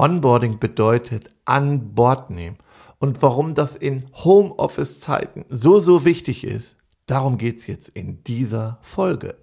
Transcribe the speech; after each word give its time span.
Onboarding 0.00 0.58
bedeutet 0.58 1.28
an 1.44 1.94
Bord 1.94 2.30
nehmen 2.30 2.56
und 3.00 3.20
warum 3.20 3.54
das 3.54 3.76
in 3.76 4.06
Homeoffice-Zeiten 4.14 5.44
so, 5.50 5.78
so 5.78 6.06
wichtig 6.06 6.42
ist, 6.42 6.74
darum 7.06 7.36
geht 7.36 7.58
es 7.58 7.66
jetzt 7.66 7.90
in 7.90 8.24
dieser 8.24 8.78
Folge. 8.80 9.34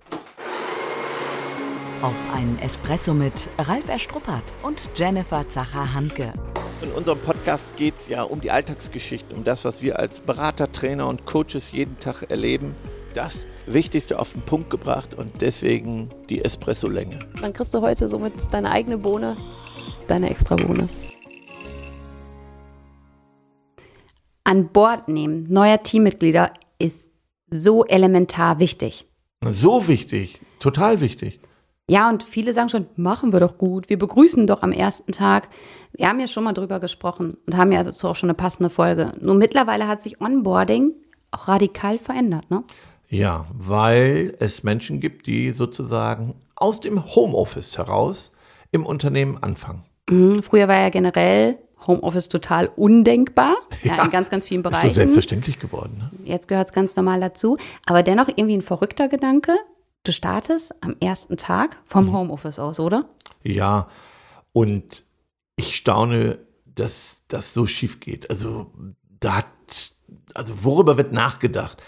Auf 2.01 2.15
einen 2.33 2.57
Espresso 2.57 3.13
mit 3.13 3.49
Ralf 3.59 3.87
Erstruppert 3.87 4.55
und 4.63 4.81
Jennifer 4.95 5.47
Zacher-Hanke. 5.47 6.33
In 6.81 6.89
unserem 6.89 7.19
Podcast 7.19 7.63
geht 7.77 7.93
es 7.99 8.07
ja 8.07 8.23
um 8.23 8.41
die 8.41 8.49
Alltagsgeschichte, 8.49 9.35
um 9.35 9.43
das, 9.43 9.63
was 9.63 9.83
wir 9.83 9.99
als 9.99 10.21
Berater, 10.21 10.71
Trainer 10.71 11.07
und 11.07 11.27
Coaches 11.27 11.71
jeden 11.71 11.99
Tag 11.99 12.31
erleben. 12.31 12.73
Das 13.13 13.45
Wichtigste 13.67 14.17
auf 14.17 14.33
den 14.33 14.41
Punkt 14.41 14.71
gebracht 14.71 15.13
und 15.13 15.39
deswegen 15.39 16.09
die 16.29 16.43
Espresso-Länge. 16.43 17.19
Dann 17.41 17.53
kriegst 17.53 17.75
du 17.75 17.81
heute 17.81 18.07
somit 18.07 18.33
deine 18.51 18.71
eigene 18.71 18.97
Bohne, 18.97 19.37
deine 20.07 20.29
extra 20.29 20.55
Bohne. 20.55 20.89
An 24.43 24.69
Bord 24.69 25.07
nehmen 25.09 25.45
neuer 25.49 25.83
Teammitglieder 25.83 26.53
ist 26.79 27.07
so 27.49 27.83
elementar 27.85 28.59
wichtig. 28.59 29.05
So 29.41 29.87
wichtig, 29.87 30.39
total 30.59 31.01
wichtig. 31.01 31.39
Ja, 31.89 32.09
und 32.09 32.23
viele 32.23 32.51
sagen 32.53 32.69
schon, 32.69 32.87
machen 32.97 33.31
wir 33.31 33.39
doch 33.39 33.57
gut, 33.57 33.89
wir 33.89 33.97
begrüßen 33.97 34.45
doch 34.45 34.61
am 34.61 34.73
ersten 34.73 35.13
Tag. 35.13 35.47
Wir 35.93 36.09
haben 36.09 36.19
ja 36.19 36.27
schon 36.27 36.43
mal 36.43 36.53
drüber 36.53 36.79
gesprochen 36.81 37.37
und 37.45 37.55
haben 37.55 37.71
ja 37.71 37.83
dazu 37.83 38.09
auch 38.09 38.15
schon 38.15 38.29
eine 38.29 38.35
passende 38.35 38.69
Folge. 38.69 39.13
Nur 39.21 39.35
mittlerweile 39.35 39.87
hat 39.87 40.01
sich 40.01 40.19
Onboarding 40.19 40.93
auch 41.31 41.47
radikal 41.47 41.97
verändert, 41.97 42.49
ne? 42.49 42.63
Ja, 43.09 43.47
weil 43.53 44.35
es 44.39 44.63
Menschen 44.63 44.99
gibt, 44.99 45.27
die 45.27 45.51
sozusagen 45.51 46.35
aus 46.55 46.81
dem 46.81 47.05
Homeoffice 47.15 47.77
heraus 47.77 48.33
im 48.71 48.85
Unternehmen 48.85 49.41
anfangen. 49.41 49.83
Mhm, 50.09 50.43
früher 50.43 50.67
war 50.67 50.77
ja 50.79 50.89
generell 50.89 51.57
Homeoffice 51.85 52.29
total 52.29 52.71
undenkbar, 52.75 53.55
ja, 53.83 53.97
ja 53.97 54.03
in 54.05 54.11
ganz, 54.11 54.29
ganz 54.29 54.45
vielen 54.45 54.63
Bereichen. 54.63 54.87
Ist 54.87 54.95
so 54.95 54.99
selbstverständlich 55.01 55.59
geworden. 55.59 55.97
Ne? 55.97 56.11
Jetzt 56.25 56.47
gehört 56.47 56.67
es 56.67 56.73
ganz 56.73 56.95
normal 56.95 57.19
dazu. 57.19 57.57
Aber 57.85 58.03
dennoch 58.03 58.27
irgendwie 58.29 58.57
ein 58.57 58.61
verrückter 58.61 59.07
Gedanke, 59.07 59.53
Du 60.07 60.13
startest 60.13 60.73
am 60.81 60.95
ersten 61.01 61.35
Tag 61.35 61.81
vom 61.83 62.05
mhm. 62.05 62.13
Homeoffice 62.13 62.59
aus, 62.59 62.79
oder? 62.79 63.09
Ja, 63.43 63.89
und 64.53 65.03
ich 65.57 65.75
staune, 65.75 66.39
dass 66.63 67.23
das 67.27 67.53
so 67.53 67.65
schief 67.65 67.99
geht. 67.99 68.29
Also 68.29 68.71
da 69.19 69.39
hat, 69.39 69.47
also 70.33 70.63
worüber 70.63 70.95
wird 70.95 71.11
nachgedacht? 71.11 71.83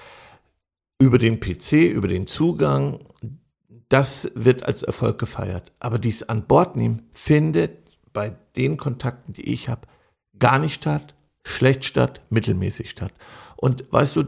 Über 0.99 1.17
den 1.17 1.39
PC, 1.39 1.93
über 1.93 2.09
den 2.09 2.27
Zugang, 2.27 2.99
das 3.89 4.31
wird 4.35 4.63
als 4.63 4.83
Erfolg 4.83 5.17
gefeiert. 5.17 5.71
Aber 5.79 5.99
dies 5.99 6.23
an 6.23 6.45
Bord 6.45 6.75
nehmen 6.75 7.09
findet 7.13 7.77
bei 8.13 8.35
den 8.55 8.77
Kontakten, 8.77 9.33
die 9.33 9.51
ich 9.51 9.67
habe, 9.67 9.87
gar 10.37 10.59
nicht 10.59 10.75
statt, 10.75 11.15
schlecht 11.43 11.83
statt, 11.83 12.21
mittelmäßig 12.29 12.89
statt. 12.89 13.13
Und 13.57 13.91
weißt 13.91 14.15
du, 14.15 14.23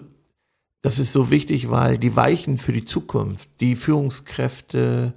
das 0.82 0.98
ist 0.98 1.14
so 1.14 1.30
wichtig, 1.30 1.70
weil 1.70 1.98
die 1.98 2.16
Weichen 2.16 2.58
für 2.58 2.74
die 2.74 2.86
Zukunft, 2.86 3.50
die 3.60 3.76
Führungskräfte 3.76 5.14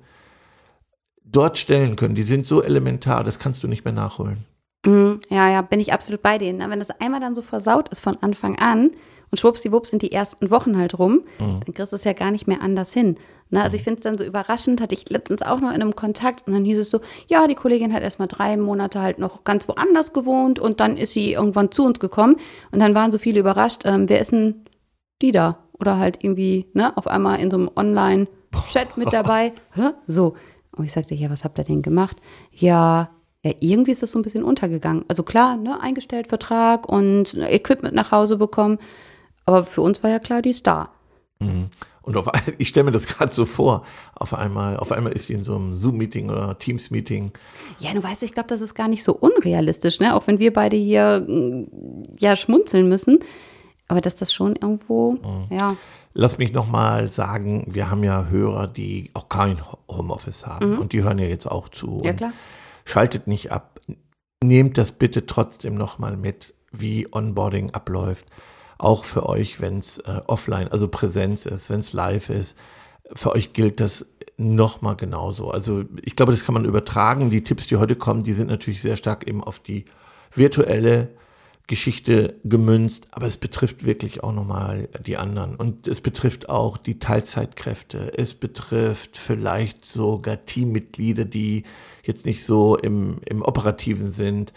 dort 1.24 1.58
stellen 1.58 1.96
können, 1.96 2.14
die 2.14 2.22
sind 2.22 2.46
so 2.46 2.62
elementar, 2.62 3.24
das 3.24 3.38
kannst 3.38 3.62
du 3.62 3.68
nicht 3.68 3.84
mehr 3.84 3.94
nachholen. 3.94 4.44
Mhm, 4.84 5.20
ja, 5.30 5.48
ja, 5.50 5.62
bin 5.62 5.80
ich 5.80 5.92
absolut 5.94 6.20
bei 6.20 6.36
denen. 6.36 6.70
Wenn 6.70 6.78
das 6.78 6.90
einmal 6.90 7.20
dann 7.20 7.34
so 7.34 7.40
versaut 7.40 7.88
ist 7.88 8.00
von 8.00 8.18
Anfang 8.22 8.58
an 8.58 8.90
und 9.34 9.38
schwuppsdiwupps 9.40 9.90
sind 9.90 10.00
die 10.02 10.12
ersten 10.12 10.52
Wochen 10.52 10.78
halt 10.78 10.96
rum, 10.96 11.24
mhm. 11.40 11.58
dann 11.64 11.74
kriegst 11.74 11.90
du 11.90 11.96
es 11.96 12.04
ja 12.04 12.12
gar 12.12 12.30
nicht 12.30 12.46
mehr 12.46 12.62
anders 12.62 12.92
hin. 12.92 13.16
Ne? 13.50 13.60
Also 13.60 13.74
ich 13.74 13.82
mhm. 13.82 13.84
finde 13.84 13.98
es 13.98 14.04
dann 14.04 14.16
so 14.16 14.22
überraschend, 14.22 14.80
hatte 14.80 14.94
ich 14.94 15.10
letztens 15.10 15.42
auch 15.42 15.58
noch 15.58 15.70
in 15.70 15.82
einem 15.82 15.96
Kontakt 15.96 16.46
und 16.46 16.52
dann 16.52 16.64
hieß 16.64 16.78
es 16.78 16.88
so, 16.88 17.00
ja, 17.26 17.48
die 17.48 17.56
Kollegin 17.56 17.92
hat 17.92 18.04
erstmal 18.04 18.28
drei 18.28 18.56
Monate 18.56 19.02
halt 19.02 19.18
noch 19.18 19.42
ganz 19.42 19.66
woanders 19.66 20.12
gewohnt 20.12 20.60
und 20.60 20.78
dann 20.78 20.96
ist 20.96 21.14
sie 21.14 21.32
irgendwann 21.32 21.72
zu 21.72 21.84
uns 21.84 21.98
gekommen 21.98 22.36
und 22.70 22.78
dann 22.78 22.94
waren 22.94 23.10
so 23.10 23.18
viele 23.18 23.40
überrascht, 23.40 23.82
ähm, 23.84 24.08
wer 24.08 24.20
ist 24.20 24.30
denn 24.30 24.66
die 25.20 25.32
da. 25.32 25.58
Oder 25.80 25.98
halt 25.98 26.22
irgendwie, 26.22 26.68
ne, 26.74 26.96
auf 26.96 27.08
einmal 27.08 27.40
in 27.40 27.50
so 27.50 27.56
einem 27.56 27.68
Online-Chat 27.74 28.96
mit 28.96 29.12
dabei. 29.12 29.52
Hä? 29.72 29.90
So. 30.06 30.36
Und 30.76 30.84
ich 30.84 30.92
sagte, 30.92 31.16
ja, 31.16 31.28
was 31.28 31.42
habt 31.42 31.58
ihr 31.58 31.64
denn 31.64 31.82
gemacht? 31.82 32.18
Ja, 32.52 33.10
ja, 33.44 33.52
irgendwie 33.60 33.90
ist 33.90 34.02
das 34.02 34.12
so 34.12 34.18
ein 34.18 34.22
bisschen 34.22 34.44
untergegangen. 34.44 35.04
Also 35.08 35.24
klar, 35.24 35.56
ne, 35.56 35.80
eingestellt 35.80 36.28
Vertrag 36.28 36.88
und 36.88 37.34
Equipment 37.34 37.94
nach 37.94 38.12
Hause 38.12 38.36
bekommen. 38.36 38.78
Aber 39.44 39.64
für 39.64 39.82
uns 39.82 40.02
war 40.02 40.10
ja 40.10 40.18
klar, 40.18 40.42
die 40.42 40.50
ist 40.50 40.66
da. 40.66 40.90
Mhm. 41.38 41.70
Und 42.02 42.16
auf, 42.16 42.28
ich 42.58 42.68
stelle 42.68 42.84
mir 42.84 42.92
das 42.92 43.06
gerade 43.06 43.34
so 43.34 43.46
vor. 43.46 43.84
Auf 44.14 44.34
einmal, 44.34 44.76
auf 44.76 44.92
einmal 44.92 45.12
ist 45.12 45.26
sie 45.26 45.32
in 45.32 45.42
so 45.42 45.56
einem 45.56 45.76
Zoom-Meeting 45.76 46.30
oder 46.30 46.58
Teams-Meeting. 46.58 47.32
Ja, 47.78 47.92
du 47.92 48.02
weißt, 48.02 48.22
ich 48.22 48.32
glaube, 48.32 48.48
das 48.48 48.60
ist 48.60 48.74
gar 48.74 48.88
nicht 48.88 49.02
so 49.02 49.14
unrealistisch, 49.14 50.00
ne? 50.00 50.14
Auch 50.14 50.26
wenn 50.26 50.38
wir 50.38 50.52
beide 50.52 50.76
hier 50.76 51.26
ja 52.18 52.36
schmunzeln 52.36 52.88
müssen. 52.88 53.20
Aber 53.88 54.00
dass 54.00 54.16
das 54.16 54.32
schon 54.32 54.56
irgendwo, 54.56 55.12
mhm. 55.12 55.46
ja. 55.50 55.76
Lass 56.16 56.38
mich 56.38 56.52
nochmal 56.52 57.10
sagen, 57.10 57.66
wir 57.70 57.90
haben 57.90 58.04
ja 58.04 58.26
Hörer, 58.26 58.68
die 58.68 59.10
auch 59.14 59.28
kein 59.28 59.58
Homeoffice 59.88 60.46
haben 60.46 60.74
mhm. 60.74 60.78
und 60.78 60.92
die 60.92 61.02
hören 61.02 61.18
ja 61.18 61.26
jetzt 61.26 61.46
auch 61.46 61.68
zu. 61.68 62.00
Ja, 62.04 62.12
klar. 62.12 62.32
Schaltet 62.84 63.26
nicht 63.26 63.50
ab. 63.50 63.80
Nehmt 64.42 64.78
das 64.78 64.92
bitte 64.92 65.26
trotzdem 65.26 65.74
nochmal 65.74 66.16
mit, 66.16 66.54
wie 66.70 67.08
Onboarding 67.12 67.72
abläuft. 67.72 68.26
Auch 68.84 69.04
für 69.04 69.26
euch, 69.26 69.60
wenn 69.60 69.78
es 69.78 69.98
äh, 69.98 70.20
offline, 70.26 70.68
also 70.68 70.88
Präsenz 70.88 71.46
ist, 71.46 71.70
wenn 71.70 71.80
es 71.80 71.92
live 71.92 72.28
ist. 72.28 72.56
Für 73.14 73.32
euch 73.32 73.52
gilt 73.52 73.80
das 73.80 74.04
nochmal 74.36 74.96
genauso. 74.96 75.50
Also 75.50 75.84
ich 76.02 76.16
glaube, 76.16 76.32
das 76.32 76.44
kann 76.44 76.54
man 76.54 76.64
übertragen. 76.64 77.30
Die 77.30 77.42
Tipps, 77.42 77.66
die 77.66 77.76
heute 77.76 77.96
kommen, 77.96 78.24
die 78.24 78.32
sind 78.32 78.48
natürlich 78.50 78.82
sehr 78.82 78.96
stark 78.96 79.26
eben 79.26 79.42
auf 79.42 79.60
die 79.60 79.84
virtuelle 80.34 81.08
Geschichte 81.66 82.34
gemünzt, 82.44 83.06
aber 83.12 83.26
es 83.26 83.38
betrifft 83.38 83.86
wirklich 83.86 84.22
auch 84.22 84.32
nochmal 84.32 84.90
die 85.06 85.16
anderen. 85.16 85.56
Und 85.56 85.88
es 85.88 86.02
betrifft 86.02 86.50
auch 86.50 86.76
die 86.76 86.98
Teilzeitkräfte. 86.98 88.12
Es 88.18 88.34
betrifft 88.34 89.16
vielleicht 89.16 89.86
sogar 89.86 90.44
Teammitglieder, 90.44 91.24
die 91.24 91.64
jetzt 92.02 92.26
nicht 92.26 92.44
so 92.44 92.76
im, 92.76 93.20
im 93.24 93.40
Operativen 93.40 94.10
sind 94.10 94.52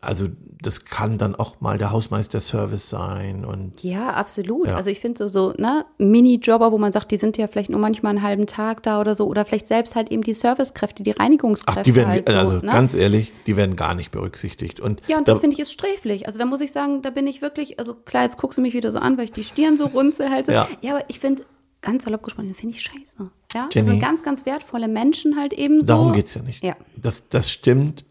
also 0.00 0.28
das 0.60 0.84
kann 0.84 1.18
dann 1.18 1.34
auch 1.34 1.60
mal 1.60 1.78
der 1.78 1.90
Hausmeister-Service 1.90 2.88
sein 2.88 3.44
und 3.44 3.82
ja, 3.82 4.10
absolut. 4.10 4.68
Ja. 4.68 4.76
Also 4.76 4.90
ich 4.90 5.00
finde 5.00 5.18
so 5.18 5.28
so 5.28 5.52
ne 5.56 5.84
Mini-Jobber, 5.98 6.72
wo 6.72 6.78
man 6.78 6.92
sagt, 6.92 7.10
die 7.10 7.16
sind 7.16 7.36
ja 7.36 7.46
vielleicht 7.46 7.70
nur 7.70 7.80
manchmal 7.80 8.10
einen 8.10 8.22
halben 8.22 8.46
Tag 8.46 8.82
da 8.82 9.00
oder 9.00 9.14
so 9.14 9.26
oder 9.26 9.44
vielleicht 9.44 9.66
selbst 9.66 9.96
halt 9.96 10.10
eben 10.10 10.22
die 10.22 10.34
Servicekräfte, 10.34 11.02
die 11.02 11.12
Reinigungskräfte. 11.12 11.80
Ach, 11.80 11.84
die 11.84 11.94
werden 11.94 12.08
halt 12.08 12.28
so, 12.28 12.36
also 12.36 12.52
ne? 12.56 12.72
ganz 12.72 12.94
ehrlich, 12.94 13.32
die 13.46 13.56
werden 13.56 13.76
gar 13.76 13.94
nicht 13.94 14.10
berücksichtigt 14.10 14.80
und 14.80 15.02
ja 15.06 15.18
und 15.18 15.28
das 15.28 15.40
finde 15.40 15.54
ich 15.54 15.60
ist 15.60 15.72
sträflich. 15.72 16.26
Also 16.26 16.38
da 16.38 16.44
muss 16.44 16.60
ich 16.60 16.72
sagen, 16.72 17.02
da 17.02 17.10
bin 17.10 17.26
ich 17.26 17.42
wirklich, 17.42 17.78
also 17.78 17.94
klar, 17.94 18.24
jetzt 18.24 18.38
guckst 18.38 18.58
du 18.58 18.62
mich 18.62 18.74
wieder 18.74 18.90
so 18.90 18.98
an, 18.98 19.16
weil 19.16 19.24
ich 19.24 19.32
die 19.32 19.44
Stirn 19.44 19.76
so 19.76 19.86
runzel 19.86 20.30
halt 20.30 20.46
so. 20.46 20.52
Ja, 20.52 20.68
ja 20.80 20.94
aber 20.94 21.04
ich 21.08 21.18
finde 21.18 21.44
ganz 21.80 22.04
salopp 22.04 22.22
gesprochen, 22.22 22.54
finde 22.54 22.76
ich 22.76 22.82
scheiße. 22.82 23.30
Ja, 23.54 23.68
Jenny, 23.72 23.72
das 23.72 23.86
sind 23.86 24.00
ganz, 24.00 24.22
ganz 24.22 24.46
wertvolle 24.46 24.88
Menschen 24.88 25.36
halt 25.36 25.52
eben 25.52 25.80
so. 25.80 25.86
Darum 25.86 26.12
geht 26.12 26.26
es 26.26 26.34
ja 26.34 26.42
nicht. 26.42 26.62
Ja. 26.62 26.76
Das, 26.96 27.28
das 27.28 27.50
stimmt 27.50 28.04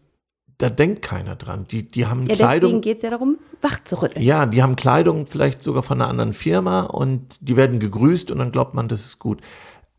da 0.58 0.70
denkt 0.70 1.02
keiner 1.02 1.36
dran. 1.36 1.66
Die, 1.70 1.88
die 1.88 2.06
haben 2.06 2.26
ja, 2.26 2.34
Kleidung. 2.34 2.60
Deswegen 2.60 2.80
geht 2.80 2.96
es 2.98 3.02
ja 3.04 3.10
darum, 3.10 3.38
wach 3.62 3.82
zu 3.84 4.02
rütteln. 4.02 4.24
Ja, 4.24 4.44
die 4.44 4.62
haben 4.62 4.74
Kleidung 4.76 5.26
vielleicht 5.26 5.62
sogar 5.62 5.84
von 5.84 6.00
einer 6.00 6.10
anderen 6.10 6.32
Firma 6.32 6.82
und 6.82 7.36
die 7.40 7.56
werden 7.56 7.78
gegrüßt 7.78 8.30
und 8.30 8.38
dann 8.38 8.50
glaubt 8.50 8.74
man, 8.74 8.88
das 8.88 9.04
ist 9.04 9.18
gut. 9.20 9.40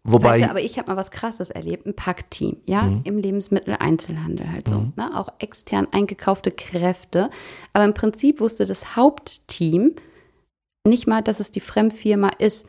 Wobei. 0.04 0.32
Weißt 0.32 0.46
du, 0.46 0.50
aber 0.50 0.62
ich 0.62 0.78
habe 0.78 0.92
mal 0.92 0.98
was 0.98 1.12
Krasses 1.12 1.50
erlebt, 1.50 1.86
ein 1.86 1.96
Packteam, 1.96 2.58
ja, 2.66 2.84
mhm. 2.84 3.02
im 3.04 3.18
Lebensmitteleinzelhandel 3.20 4.52
halt 4.52 4.68
so, 4.68 4.80
mhm. 4.80 4.94
ne? 4.96 5.18
auch 5.18 5.30
extern 5.40 5.88
eingekaufte 5.92 6.52
Kräfte. 6.52 7.30
Aber 7.74 7.86
im 7.86 7.94
Prinzip 7.94 8.40
wusste 8.40 8.66
das 8.66 8.96
Hauptteam 8.96 9.96
nicht 10.86 11.08
mal, 11.08 11.22
dass 11.22 11.40
es 11.40 11.52
die 11.52 11.60
Fremdfirma 11.60 12.30
ist. 12.40 12.68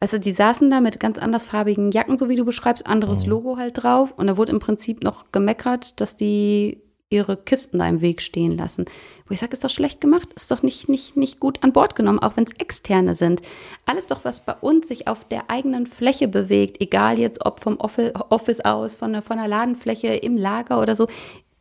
Also 0.00 0.18
die 0.18 0.32
saßen 0.32 0.68
da 0.70 0.80
mit 0.80 1.00
ganz 1.00 1.18
andersfarbigen 1.18 1.90
Jacken, 1.90 2.18
so 2.18 2.28
wie 2.28 2.36
du 2.36 2.44
beschreibst, 2.44 2.86
anderes 2.86 3.24
mhm. 3.24 3.30
Logo 3.30 3.56
halt 3.56 3.82
drauf. 3.82 4.12
Und 4.16 4.26
da 4.26 4.36
wurde 4.36 4.52
im 4.52 4.58
Prinzip 4.58 5.02
noch 5.02 5.32
gemeckert, 5.32 5.98
dass 6.00 6.16
die 6.16 6.82
ihre 7.16 7.36
Kisten 7.36 7.78
da 7.78 7.88
im 7.88 8.00
Weg 8.00 8.22
stehen 8.22 8.56
lassen. 8.56 8.84
Wo 9.26 9.32
ich 9.32 9.40
sage, 9.40 9.54
ist 9.54 9.64
doch 9.64 9.70
schlecht 9.70 10.00
gemacht, 10.00 10.32
ist 10.34 10.50
doch 10.50 10.62
nicht, 10.62 10.88
nicht, 10.88 11.16
nicht 11.16 11.40
gut 11.40 11.62
an 11.64 11.72
Bord 11.72 11.96
genommen, 11.96 12.20
auch 12.20 12.36
wenn 12.36 12.44
es 12.44 12.52
externe 12.58 13.14
sind. 13.14 13.42
Alles 13.84 14.06
doch, 14.06 14.24
was 14.24 14.44
bei 14.44 14.54
uns 14.54 14.88
sich 14.88 15.08
auf 15.08 15.24
der 15.24 15.50
eigenen 15.50 15.86
Fläche 15.86 16.28
bewegt, 16.28 16.80
egal 16.80 17.18
jetzt 17.18 17.44
ob 17.44 17.60
vom 17.60 17.78
Office 17.78 18.60
aus, 18.60 18.96
von 18.96 19.12
der, 19.12 19.22
von 19.22 19.38
der 19.38 19.48
Ladenfläche, 19.48 20.08
im 20.08 20.36
Lager 20.36 20.80
oder 20.80 20.94
so, 20.94 21.08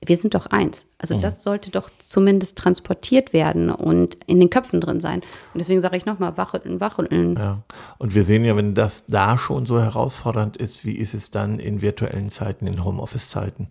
wir 0.07 0.17
sind 0.17 0.35
doch 0.35 0.45
eins. 0.47 0.85
Also 0.97 1.17
mhm. 1.17 1.21
das 1.21 1.43
sollte 1.43 1.71
doch 1.71 1.89
zumindest 1.99 2.57
transportiert 2.57 3.33
werden 3.33 3.69
und 3.69 4.17
in 4.27 4.39
den 4.39 4.49
Köpfen 4.49 4.81
drin 4.81 4.99
sein. 4.99 5.21
Und 5.53 5.59
deswegen 5.59 5.81
sage 5.81 5.97
ich 5.97 6.05
nochmal, 6.05 6.37
wacheln, 6.37 6.79
wacheln. 6.79 7.35
Ja. 7.35 7.61
Und 7.97 8.15
wir 8.15 8.23
sehen 8.23 8.45
ja, 8.45 8.55
wenn 8.55 8.75
das 8.75 9.05
da 9.05 9.37
schon 9.37 9.65
so 9.65 9.79
herausfordernd 9.79 10.57
ist, 10.57 10.85
wie 10.85 10.95
ist 10.95 11.13
es 11.13 11.31
dann 11.31 11.59
in 11.59 11.81
virtuellen 11.81 12.29
Zeiten, 12.29 12.67
in 12.67 12.83
Homeoffice-Zeiten? 12.83 13.69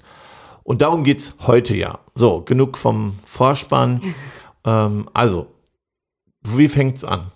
Und 0.65 0.83
darum 0.83 1.05
geht 1.05 1.21
es 1.21 1.35
heute 1.47 1.77
ja. 1.77 2.01
So, 2.15 2.41
genug 2.41 2.77
vom 2.77 3.19
Vorspann. 3.25 4.01
ähm, 4.65 5.09
also, 5.13 5.47
wie 6.43 6.69
fängt 6.69 6.97
es 6.97 7.05
an? 7.05 7.31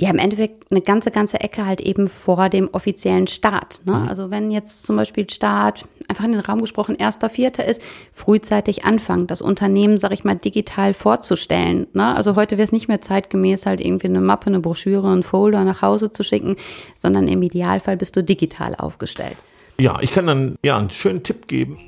Ja, 0.00 0.08
im 0.08 0.18
Endeffekt 0.18 0.70
eine 0.70 0.80
ganze, 0.80 1.10
ganze 1.10 1.40
Ecke 1.40 1.66
halt 1.66 1.82
eben 1.82 2.08
vor 2.08 2.48
dem 2.48 2.70
offiziellen 2.72 3.26
Start. 3.26 3.82
Ne? 3.84 3.92
Mhm. 3.92 4.08
Also 4.08 4.30
wenn 4.30 4.50
jetzt 4.50 4.84
zum 4.84 4.96
Beispiel 4.96 5.28
Start, 5.28 5.84
einfach 6.08 6.24
in 6.24 6.32
den 6.32 6.40
Raum 6.40 6.62
gesprochen, 6.62 6.94
erster, 6.94 7.28
vierter 7.28 7.66
ist, 7.66 7.82
frühzeitig 8.10 8.86
anfangen, 8.86 9.26
das 9.26 9.42
Unternehmen, 9.42 9.98
sag 9.98 10.12
ich 10.12 10.24
mal, 10.24 10.36
digital 10.36 10.94
vorzustellen. 10.94 11.86
Ne? 11.92 12.16
Also 12.16 12.34
heute 12.34 12.56
wäre 12.56 12.64
es 12.64 12.72
nicht 12.72 12.88
mehr 12.88 13.02
zeitgemäß, 13.02 13.66
halt 13.66 13.82
irgendwie 13.82 14.06
eine 14.06 14.22
Mappe, 14.22 14.46
eine 14.46 14.60
Broschüre, 14.60 15.06
einen 15.06 15.22
Folder 15.22 15.64
nach 15.64 15.82
Hause 15.82 16.10
zu 16.10 16.22
schicken, 16.22 16.56
sondern 16.98 17.28
im 17.28 17.42
Idealfall 17.42 17.98
bist 17.98 18.16
du 18.16 18.24
digital 18.24 18.74
aufgestellt. 18.76 19.36
Ja, 19.80 19.98
ich 20.02 20.12
kann 20.12 20.26
dann 20.26 20.58
ja 20.62 20.76
einen 20.76 20.90
schönen 20.90 21.22
Tipp 21.22 21.48
geben. 21.48 21.78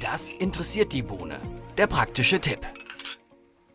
Das 0.00 0.32
interessiert 0.32 0.92
die 0.92 1.02
Bohne. 1.02 1.34
Der 1.76 1.88
praktische 1.88 2.40
Tipp. 2.40 2.60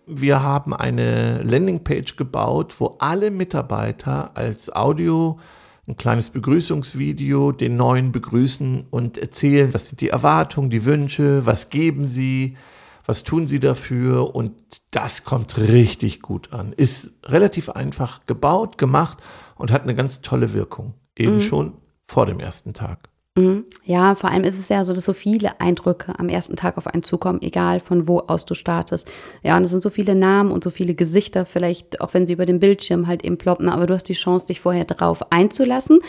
Wir 0.07 0.41
haben 0.41 0.73
eine 0.73 1.43
Landingpage 1.43 2.15
gebaut, 2.15 2.75
wo 2.79 2.95
alle 2.99 3.31
Mitarbeiter 3.31 4.31
als 4.37 4.73
Audio 4.73 5.39
ein 5.89 5.97
kleines 5.97 6.29
Begrüßungsvideo 6.29 7.51
den 7.51 7.75
neuen 7.75 8.13
begrüßen 8.13 8.85
und 8.91 9.17
erzählen, 9.17 9.73
was 9.73 9.89
sind 9.89 9.99
die 9.99 10.09
Erwartungen, 10.09 10.69
die 10.69 10.85
Wünsche, 10.85 11.45
was 11.45 11.69
geben 11.69 12.07
sie, 12.07 12.55
was 13.05 13.25
tun 13.25 13.45
sie 13.45 13.59
dafür 13.59 14.33
und 14.33 14.53
das 14.91 15.25
kommt 15.25 15.57
richtig 15.57 16.21
gut 16.21 16.53
an. 16.53 16.71
Ist 16.71 17.11
relativ 17.25 17.69
einfach 17.71 18.23
gebaut, 18.25 18.77
gemacht 18.77 19.17
und 19.57 19.73
hat 19.73 19.83
eine 19.83 19.95
ganz 19.95 20.21
tolle 20.21 20.53
Wirkung. 20.53 20.93
Eben 21.17 21.35
mhm. 21.35 21.41
schon 21.41 21.73
vor 22.07 22.25
dem 22.25 22.39
ersten 22.39 22.73
Tag. 22.73 23.09
Mhm. 23.37 23.65
Ja, 23.83 24.15
vor 24.15 24.31
allem 24.31 24.45
ist 24.45 24.57
es 24.57 24.69
ja 24.69 24.85
so, 24.85 24.93
dass 24.93 25.03
so 25.03 25.11
viele 25.11 25.59
Eindrücke 25.59 26.17
am 26.17 26.29
ersten 26.29 26.55
Tag 26.55 26.77
auf 26.77 26.87
einen 26.87 27.03
zukommen, 27.03 27.41
egal 27.41 27.81
von 27.81 28.07
wo 28.07 28.19
aus 28.19 28.45
du 28.45 28.53
startest. 28.53 29.09
Ja, 29.43 29.57
und 29.57 29.65
es 29.65 29.71
sind 29.71 29.83
so 29.83 29.89
viele 29.89 30.15
Namen 30.15 30.51
und 30.51 30.63
so 30.63 30.69
viele 30.69 30.95
Gesichter, 30.95 31.45
vielleicht 31.45 31.99
auch 31.99 32.13
wenn 32.13 32.25
sie 32.25 32.31
über 32.31 32.45
den 32.45 32.61
Bildschirm 32.61 33.07
halt 33.07 33.25
eben 33.25 33.37
ploppen, 33.37 33.67
aber 33.67 33.87
du 33.87 33.93
hast 33.93 34.05
die 34.05 34.13
Chance, 34.13 34.47
dich 34.47 34.61
vorher 34.61 34.85
drauf 34.85 35.33
einzulassen. 35.33 35.99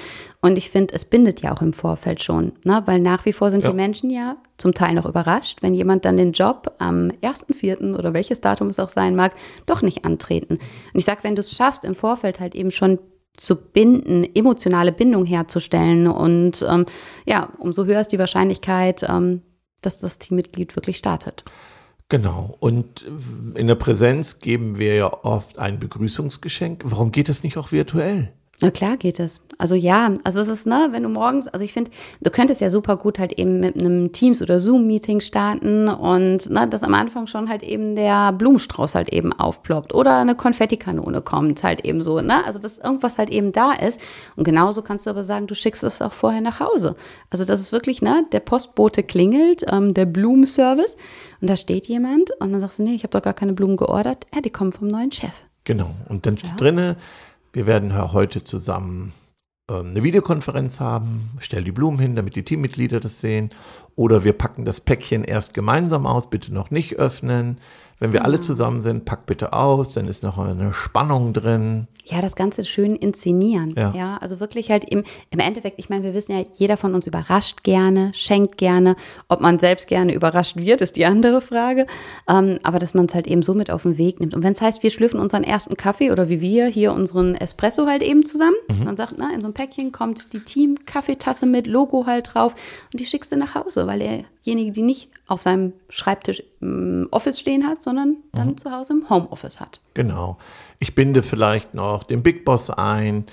Und 0.40 0.56
ich 0.56 0.70
finde, 0.70 0.94
es 0.94 1.05
bindet 1.05 1.43
ja 1.43 1.52
auch 1.52 1.62
im 1.62 1.73
Vorfeld 1.73 2.23
schon, 2.23 2.52
ne? 2.62 2.82
weil 2.87 3.00
nach 3.00 3.25
wie 3.26 3.32
vor 3.32 3.50
sind 3.50 3.64
ja. 3.64 3.70
die 3.70 3.76
Menschen 3.76 4.11
ja 4.11 4.37
zum 4.56 4.73
Teil 4.73 4.94
noch 4.94 5.06
überrascht, 5.06 5.62
wenn 5.62 5.75
jemand 5.75 6.05
dann 6.05 6.17
den 6.17 6.31
Job 6.31 6.76
am 6.78 7.11
1.4. 7.23 7.96
oder 7.96 8.14
welches 8.14 8.40
Datum 8.40 8.69
es 8.69 8.78
auch 8.78 8.90
sein 8.90 9.17
mag, 9.17 9.32
doch 9.67 9.82
nicht 9.82 10.05
antreten. 10.05 10.55
Und 10.55 10.61
ich 11.00 11.05
sage, 11.05 11.20
wenn 11.23 11.34
du 11.34 11.40
es 11.40 11.50
schaffst, 11.50 11.84
im 11.84 11.96
Vorfeld 11.96 12.38
halt 12.38 12.55
eben 12.55 12.70
schon 12.70 13.00
zu 13.37 13.56
binden, 13.56 14.25
emotionale 14.35 14.93
Bindung 14.93 15.25
herzustellen. 15.25 16.06
Und 16.06 16.65
ähm, 16.69 16.87
ja, 17.27 17.50
umso 17.59 17.85
höher 17.85 18.00
ist 18.00 18.12
die 18.12 18.19
Wahrscheinlichkeit, 18.19 19.05
ähm, 19.09 19.43
dass 19.83 19.99
das 19.99 20.19
Teammitglied 20.19 20.77
wirklich 20.77 20.97
startet. 20.97 21.44
Genau. 22.09 22.56
Und 22.61 23.05
in 23.55 23.67
der 23.67 23.75
Präsenz 23.75 24.38
geben 24.38 24.79
wir 24.79 24.94
ja 24.94 25.12
oft 25.25 25.59
ein 25.59 25.81
Begrüßungsgeschenk. 25.81 26.83
Warum 26.85 27.11
geht 27.11 27.29
das 27.29 27.43
nicht 27.43 27.56
auch 27.56 27.73
virtuell? 27.73 28.33
Na 28.61 28.70
klar 28.70 28.97
geht 28.97 29.20
es. 29.20 29.41
Also 29.58 29.75
ja, 29.75 30.12
also 30.25 30.41
es 30.41 30.49
ist, 30.49 30.67
ne, 30.67 30.88
wenn 30.91 31.03
du 31.03 31.08
morgens, 31.08 31.49
also 31.49 31.64
ich 31.64 31.73
finde, 31.73 31.91
du 32.20 32.31
könntest 32.31 32.61
ja 32.61 32.69
super 32.69 32.97
gut 32.97 33.19
halt 33.19 33.38
eben 33.38 33.61
mit 33.61 33.79
einem 33.79 34.12
Teams- 34.12 34.43
oder 34.43 34.61
Zoom-Meeting 34.61 35.20
starten 35.20 35.88
und 35.88 36.50
ne, 36.50 36.67
dass 36.69 36.82
am 36.82 36.94
Anfang 36.94 37.26
schon 37.26 37.49
halt 37.49 37.62
eben 37.62 37.97
der 37.97 38.32
Blumenstrauß 38.32 38.94
halt 38.94 39.11
eben 39.12 39.32
aufploppt 39.32 39.94
oder 39.94 40.19
eine 40.19 40.35
Konfettikanone 40.35 41.23
kommt 41.23 41.62
halt 41.64 41.85
eben 41.85 42.00
so, 42.00 42.20
ne? 42.20 42.44
Also 42.44 42.58
dass 42.58 42.79
irgendwas 42.79 43.19
halt 43.19 43.31
eben 43.31 43.53
da 43.53 43.73
ist. 43.73 44.00
Und 44.37 44.44
genauso 44.44 44.82
kannst 44.82 45.06
du 45.06 45.11
aber 45.11 45.23
sagen, 45.23 45.47
du 45.47 45.55
schickst 45.55 45.85
es 45.85 46.02
auch 46.02 46.12
vorher 46.12 46.41
nach 46.43 46.61
Hause. 46.61 46.97
Also 47.31 47.44
das 47.44 47.61
ist 47.61 47.73
wirklich, 47.73 48.02
ne, 48.02 48.26
der 48.32 48.41
Postbote 48.41 49.02
klingelt, 49.02 49.64
ähm, 49.70 49.94
der 49.94 50.06
Blumenservice 50.06 50.97
und 51.41 51.49
da 51.49 51.56
steht 51.56 51.87
jemand 51.87 52.31
und 52.41 52.52
dann 52.52 52.61
sagst 52.61 52.79
du, 52.79 52.82
nee, 52.82 52.94
ich 52.94 53.05
habe 53.05 53.12
doch 53.12 53.23
gar 53.23 53.35
keine 53.35 53.52
Blumen 53.52 53.76
geordert. 53.76 54.26
Ja, 54.35 54.41
die 54.41 54.50
kommen 54.50 54.73
vom 54.73 54.88
neuen 54.88 55.12
Chef. 55.12 55.32
Genau. 55.64 55.91
Und 56.09 56.26
dann 56.26 56.38
steht 56.38 56.50
ja. 56.50 56.56
drinne, 56.56 56.97
wir 57.56 57.67
werden 57.67 57.97
heute 58.12 58.44
zusammen 58.44 59.14
ähm, 59.70 59.87
eine 59.87 60.03
Videokonferenz 60.03 60.79
haben, 60.79 61.31
stell 61.41 61.64
die 61.64 61.73
Blumen 61.73 61.99
hin, 61.99 62.14
damit 62.14 62.37
die 62.37 62.43
Teammitglieder 62.43 63.00
das 63.00 63.23
sehen. 63.23 63.49
Oder 63.94 64.25
wir 64.25 64.35
packen 64.35 64.67
das 64.67 64.82
Päckchen 64.82 65.25
erst 65.25 65.55
gemeinsam 65.55 66.06
aus, 66.06 66.29
bitte 66.29 66.53
noch 66.53 66.70
nicht 66.70 66.97
öffnen. 66.97 67.58
Wenn 67.99 68.13
wir 68.13 68.25
alle 68.25 68.41
zusammen 68.41 68.83
sind, 68.83 69.07
pack 69.07 69.25
bitte 69.25 69.55
aus, 69.55 69.95
dann 69.95 70.07
ist 70.07 70.23
noch 70.23 70.37
eine 70.37 70.75
Spannung 70.75 71.33
drin. 71.33 71.87
Ja, 72.05 72.21
das 72.21 72.37
Ganze 72.37 72.65
schön 72.65 72.95
inszenieren. 72.95 73.75
Ja, 73.77 73.93
ja 73.95 74.17
also 74.19 74.39
wirklich 74.39 74.71
halt 74.71 74.85
im, 74.85 75.03
im 75.31 75.39
Endeffekt, 75.39 75.79
ich 75.79 75.89
meine, 75.89 76.05
wir 76.05 76.15
wissen 76.15 76.33
ja, 76.33 76.45
jeder 76.57 76.77
von 76.77 76.95
uns 76.95 77.07
überrascht 77.07 77.65
gerne, 77.65 78.13
schenkt 78.15 78.59
gerne. 78.59 78.97
Ob 79.29 79.41
man 79.41 79.59
selbst 79.59 79.89
gerne 79.89 80.15
überrascht 80.15 80.57
wird, 80.57 80.83
ist 80.83 80.97
die 80.97 81.07
andere 81.07 81.41
Frage. 81.41 81.87
Ähm, 82.29 82.59
aber 82.63 82.79
dass 82.79 82.93
man 82.93 83.07
es 83.07 83.15
halt 83.15 83.27
eben 83.27 83.43
so 83.43 83.55
mit 83.55 83.71
auf 83.71 83.83
den 83.83 83.97
Weg 83.97 84.21
nimmt. 84.21 84.35
Und 84.35 84.43
wenn 84.43 84.53
es 84.53 84.61
heißt, 84.61 84.83
wir 84.83 84.91
schlüpfen 84.91 85.19
unseren 85.19 85.43
ersten 85.43 85.77
Kaffee 85.77 86.11
oder 86.13 86.29
wie 86.29 86.41
wir 86.41 86.67
hier 86.67 86.93
unseren 86.93 87.35
Espresso 87.35 87.87
halt 87.87 88.03
eben 88.03 88.27
zusammen, 88.27 88.57
mhm. 88.69 88.85
man 88.85 88.97
sagt, 88.97 89.15
na, 89.17 89.33
in 89.33 89.41
so 89.41 89.47
einem 89.47 89.55
Päckchen 89.55 89.91
kommt 89.91 90.33
die 90.35 90.41
Team-Kaffeetasse 90.41 91.47
mit 91.47 91.67
Logo 91.67 92.07
halt 92.07 92.35
drauf 92.35 92.55
und 92.93 93.01
die 93.01 93.07
schickst 93.07 93.33
du 93.33 93.37
nach 93.37 93.55
Hause, 93.55 93.87
weil 93.87 94.25
derjenige, 94.47 94.73
die 94.73 94.83
nicht 94.83 95.11
auf 95.27 95.43
seinem 95.43 95.73
Schreibtisch 95.89 96.43
im 96.61 97.09
Office 97.11 97.41
stehen 97.41 97.67
hat, 97.67 97.83
sondern 97.83 98.17
dann 98.33 98.49
mhm. 98.49 98.59
zu 98.59 98.71
Hause 98.71 98.95
im 98.95 99.11
Homeoffice 99.11 99.61
hat. 99.61 99.81
Genau. 99.95 100.39
Ich 100.79 100.95
binde 100.95 101.23
vielleicht 101.23 101.75
noch 101.75 102.05
den 102.05 102.23
Big 102.23 102.45
Boss 102.45 102.71
ein, 102.71 103.25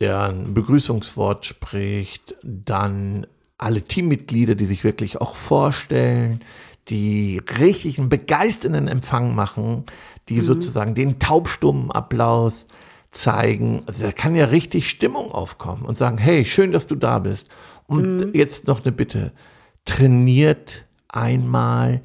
der 0.00 0.28
ein 0.28 0.54
Begrüßungswort 0.54 1.44
spricht, 1.44 2.36
dann 2.42 3.26
alle 3.58 3.82
Teammitglieder, 3.82 4.54
die 4.54 4.66
sich 4.66 4.84
wirklich 4.84 5.20
auch 5.20 5.34
vorstellen, 5.34 6.40
die 6.88 7.40
richtig 7.58 7.98
einen 7.98 8.08
begeisternden 8.08 8.86
Empfang 8.86 9.34
machen, 9.34 9.84
die 10.28 10.36
mhm. 10.36 10.42
sozusagen 10.42 10.94
den 10.94 11.18
taubstummen 11.18 11.90
Applaus 11.90 12.66
zeigen. 13.10 13.82
Also 13.86 14.04
da 14.04 14.12
kann 14.12 14.36
ja 14.36 14.46
richtig 14.46 14.88
Stimmung 14.88 15.32
aufkommen 15.32 15.84
und 15.84 15.96
sagen, 15.96 16.18
hey, 16.18 16.44
schön, 16.44 16.70
dass 16.70 16.86
du 16.86 16.94
da 16.94 17.18
bist. 17.18 17.48
Und 17.86 18.18
mhm. 18.18 18.34
jetzt 18.34 18.68
noch 18.68 18.84
eine 18.84 18.92
Bitte. 18.92 19.32
Trainiert 19.88 20.84
einmal, 21.08 22.02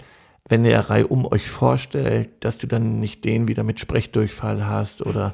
wenn 0.47 0.63
der 0.63 0.89
Reihe 0.89 1.07
um 1.07 1.25
euch 1.25 1.49
vorstellt, 1.49 2.29
dass 2.39 2.57
du 2.57 2.67
dann 2.67 2.99
nicht 2.99 3.25
den 3.25 3.47
wieder 3.47 3.63
mit 3.63 3.79
Sprechdurchfall 3.79 4.65
hast 4.65 5.05
oder 5.05 5.33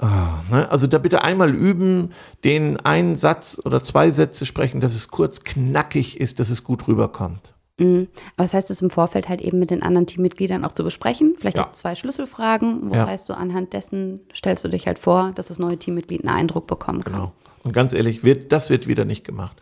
oh, 0.00 0.06
ne? 0.50 0.68
also 0.70 0.86
da 0.86 0.98
bitte 0.98 1.22
einmal 1.22 1.54
üben, 1.54 2.12
den 2.44 2.78
einen 2.80 3.16
Satz 3.16 3.60
oder 3.64 3.82
zwei 3.82 4.10
Sätze 4.10 4.46
sprechen, 4.46 4.80
dass 4.80 4.94
es 4.94 5.08
kurz 5.08 5.44
knackig 5.44 6.20
ist, 6.20 6.40
dass 6.40 6.50
es 6.50 6.62
gut 6.64 6.88
rüberkommt. 6.88 7.54
Mhm. 7.78 8.08
Aber 8.36 8.44
das 8.44 8.54
heißt, 8.54 8.70
es 8.70 8.82
im 8.82 8.90
Vorfeld 8.90 9.28
halt 9.28 9.40
eben 9.40 9.58
mit 9.58 9.70
den 9.70 9.82
anderen 9.82 10.06
Teammitgliedern 10.06 10.64
auch 10.64 10.72
zu 10.72 10.84
besprechen. 10.84 11.36
Vielleicht 11.38 11.56
ja. 11.56 11.66
auch 11.66 11.70
zwei 11.70 11.94
Schlüsselfragen, 11.94 12.90
wo 12.90 12.94
ja. 12.94 13.06
heißt, 13.06 13.26
so 13.26 13.34
anhand 13.34 13.72
dessen 13.72 14.20
stellst 14.34 14.64
du 14.64 14.68
dich 14.68 14.86
halt 14.86 14.98
vor, 14.98 15.32
dass 15.34 15.48
das 15.48 15.58
neue 15.58 15.78
Teammitglied 15.78 16.26
einen 16.26 16.36
Eindruck 16.36 16.66
bekommen 16.66 17.04
kann. 17.04 17.14
Genau. 17.14 17.32
Und 17.64 17.72
ganz 17.72 17.92
ehrlich, 17.92 18.24
wird, 18.24 18.52
das 18.52 18.70
wird 18.70 18.86
wieder 18.86 19.04
nicht 19.04 19.24
gemacht. 19.24 19.60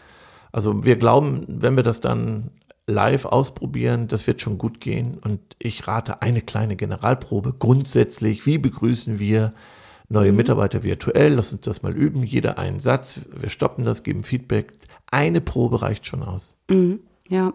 Also 0.56 0.86
wir 0.86 0.96
glauben, 0.96 1.44
wenn 1.48 1.76
wir 1.76 1.82
das 1.82 2.00
dann 2.00 2.50
live 2.86 3.26
ausprobieren, 3.26 4.08
das 4.08 4.26
wird 4.26 4.40
schon 4.40 4.56
gut 4.56 4.80
gehen. 4.80 5.18
Und 5.22 5.38
ich 5.58 5.86
rate 5.86 6.22
eine 6.22 6.40
kleine 6.40 6.76
Generalprobe. 6.76 7.52
Grundsätzlich, 7.58 8.46
wie 8.46 8.56
begrüßen 8.56 9.18
wir 9.18 9.52
neue 10.08 10.30
mhm. 10.30 10.38
Mitarbeiter 10.38 10.82
virtuell? 10.82 11.34
Lass 11.34 11.52
uns 11.52 11.60
das 11.60 11.82
mal 11.82 11.94
üben. 11.94 12.22
Jeder 12.22 12.56
einen 12.56 12.80
Satz. 12.80 13.20
Wir 13.38 13.50
stoppen 13.50 13.84
das, 13.84 14.02
geben 14.02 14.22
Feedback. 14.22 14.72
Eine 15.10 15.42
Probe 15.42 15.82
reicht 15.82 16.06
schon 16.06 16.22
aus. 16.22 16.56
Mhm. 16.70 17.00
Ja, 17.28 17.52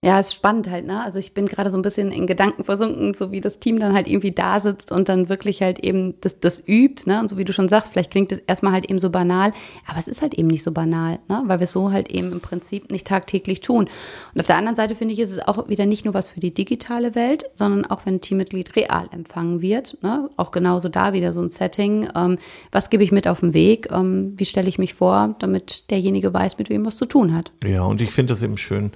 ja, 0.00 0.20
ist 0.20 0.32
spannend 0.32 0.70
halt, 0.70 0.86
ne? 0.86 1.02
Also 1.02 1.18
ich 1.18 1.34
bin 1.34 1.46
gerade 1.46 1.70
so 1.70 1.78
ein 1.78 1.82
bisschen 1.82 2.12
in 2.12 2.28
Gedanken 2.28 2.62
versunken, 2.62 3.14
so 3.14 3.32
wie 3.32 3.40
das 3.40 3.58
Team 3.58 3.80
dann 3.80 3.94
halt 3.94 4.06
irgendwie 4.06 4.30
da 4.30 4.60
sitzt 4.60 4.92
und 4.92 5.08
dann 5.08 5.28
wirklich 5.28 5.60
halt 5.60 5.80
eben 5.80 6.14
das, 6.20 6.38
das 6.38 6.62
übt, 6.68 7.10
ne? 7.10 7.18
Und 7.18 7.28
so 7.28 7.36
wie 7.36 7.44
du 7.44 7.52
schon 7.52 7.68
sagst, 7.68 7.90
vielleicht 7.90 8.12
klingt 8.12 8.30
es 8.30 8.38
erstmal 8.46 8.72
halt 8.72 8.88
eben 8.88 9.00
so 9.00 9.10
banal, 9.10 9.52
aber 9.88 9.98
es 9.98 10.06
ist 10.06 10.22
halt 10.22 10.34
eben 10.34 10.46
nicht 10.46 10.62
so 10.62 10.70
banal, 10.70 11.18
ne? 11.28 11.42
Weil 11.46 11.58
wir 11.58 11.64
es 11.64 11.72
so 11.72 11.90
halt 11.90 12.12
eben 12.12 12.30
im 12.30 12.40
Prinzip 12.40 12.92
nicht 12.92 13.08
tagtäglich 13.08 13.60
tun. 13.60 13.88
Und 14.34 14.40
auf 14.40 14.46
der 14.46 14.56
anderen 14.56 14.76
Seite 14.76 14.94
finde 14.94 15.14
ich, 15.14 15.20
ist 15.20 15.32
es 15.32 15.40
auch 15.40 15.68
wieder 15.68 15.84
nicht 15.84 16.04
nur 16.04 16.14
was 16.14 16.28
für 16.28 16.38
die 16.38 16.54
digitale 16.54 17.16
Welt, 17.16 17.46
sondern 17.54 17.84
auch 17.84 18.06
wenn 18.06 18.14
ein 18.14 18.20
Teammitglied 18.20 18.76
real 18.76 19.08
empfangen 19.10 19.62
wird, 19.62 20.00
ne? 20.00 20.30
Auch 20.36 20.52
genauso 20.52 20.88
da 20.88 21.12
wieder 21.12 21.32
so 21.32 21.42
ein 21.42 21.50
Setting. 21.50 22.08
Ähm, 22.14 22.38
was 22.70 22.90
gebe 22.90 23.02
ich 23.02 23.10
mit 23.10 23.26
auf 23.26 23.40
den 23.40 23.52
Weg? 23.52 23.88
Ähm, 23.90 24.34
wie 24.36 24.44
stelle 24.44 24.68
ich 24.68 24.78
mich 24.78 24.94
vor, 24.94 25.34
damit 25.40 25.90
derjenige 25.90 26.32
weiß, 26.32 26.56
mit 26.58 26.70
wem 26.70 26.86
was 26.86 26.96
zu 26.96 27.06
tun 27.06 27.34
hat? 27.34 27.50
Ja, 27.64 27.82
und 27.82 28.00
ich 28.00 28.12
finde 28.12 28.32
das 28.32 28.44
eben 28.44 28.56
schön, 28.56 28.92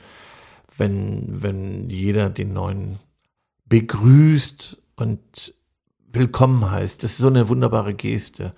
wenn, 0.79 1.43
wenn 1.43 1.91
jeder 1.91 2.31
den 2.31 2.53
neuen 2.53 2.99
begrüßt 3.67 4.77
und 4.97 5.55
willkommen 6.13 6.71
heißt. 6.71 7.03
Das 7.03 7.13
ist 7.13 7.19
so 7.19 7.29
eine 7.29 7.49
wunderbare 7.49 7.95
Geste. 7.95 8.53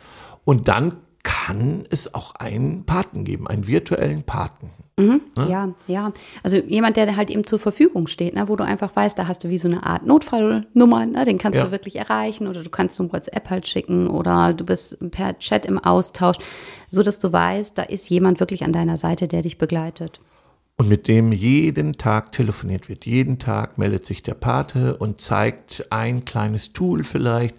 Und 0.45 0.69
dann 0.69 0.97
kann 1.23 1.87
es 1.89 2.15
auch 2.15 2.35
einen 2.35 2.85
Paten 2.85 3.25
geben, 3.25 3.49
einen 3.49 3.67
virtuellen 3.67 4.25
Paten. 4.25 4.71
Mhm, 4.97 5.23
ne? 5.37 5.49
Ja, 5.49 5.69
ja. 5.89 6.13
Also 6.43 6.59
jemand, 6.59 6.97
der 6.97 7.17
halt 7.17 7.31
eben 7.31 7.45
zur 7.47 7.59
Verfügung 7.59 8.07
steht, 8.07 8.35
ne, 8.35 8.49
wo 8.49 8.55
du 8.55 8.65
einfach 8.65 8.95
weißt, 8.95 9.19
da 9.19 9.27
hast 9.27 9.43
du 9.43 9.49
wie 9.49 9.59
so 9.59 9.67
eine 9.67 9.85
Art 9.85 10.07
Notfallnummer, 10.07 11.07
ne, 11.07 11.25
den 11.25 11.39
kannst 11.39 11.57
ja. 11.57 11.65
du 11.65 11.73
wirklich 11.73 11.97
erreichen 11.97 12.47
oder 12.47 12.63
du 12.63 12.71
kannst 12.71 12.97
so 12.97 13.03
ein 13.03 13.13
WhatsApp 13.13 13.51
halt 13.51 13.67
schicken 13.67 14.07
oder 14.07 14.53
du 14.53 14.65
bist 14.65 14.99
per 15.11 15.37
Chat 15.39 15.67
im 15.67 15.79
Austausch, 15.79 16.37
so 16.89 17.03
dass 17.03 17.19
du 17.19 17.33
weißt, 17.33 17.77
da 17.77 17.83
ist 17.83 18.09
jemand 18.11 18.39
wirklich 18.39 18.63
an 18.63 18.73
deiner 18.73 18.97
Seite, 18.97 19.27
der 19.27 19.43
dich 19.43 19.59
begleitet 19.59 20.21
und 20.77 20.89
mit 20.89 21.07
dem 21.07 21.33
jeden 21.33 21.95
Tag 21.95 22.33
telefoniert 22.33 22.89
wird. 22.89 23.07
Jeden 23.07 23.39
Tag 23.39 23.79
meldet 23.79 24.07
sich 24.07 24.23
der 24.23 24.35
Pate 24.35 24.97
und 24.97 25.21
zeigt 25.21 25.87
ein 25.91 26.25
kleines 26.25 26.73
Tool 26.73 27.05
vielleicht, 27.05 27.55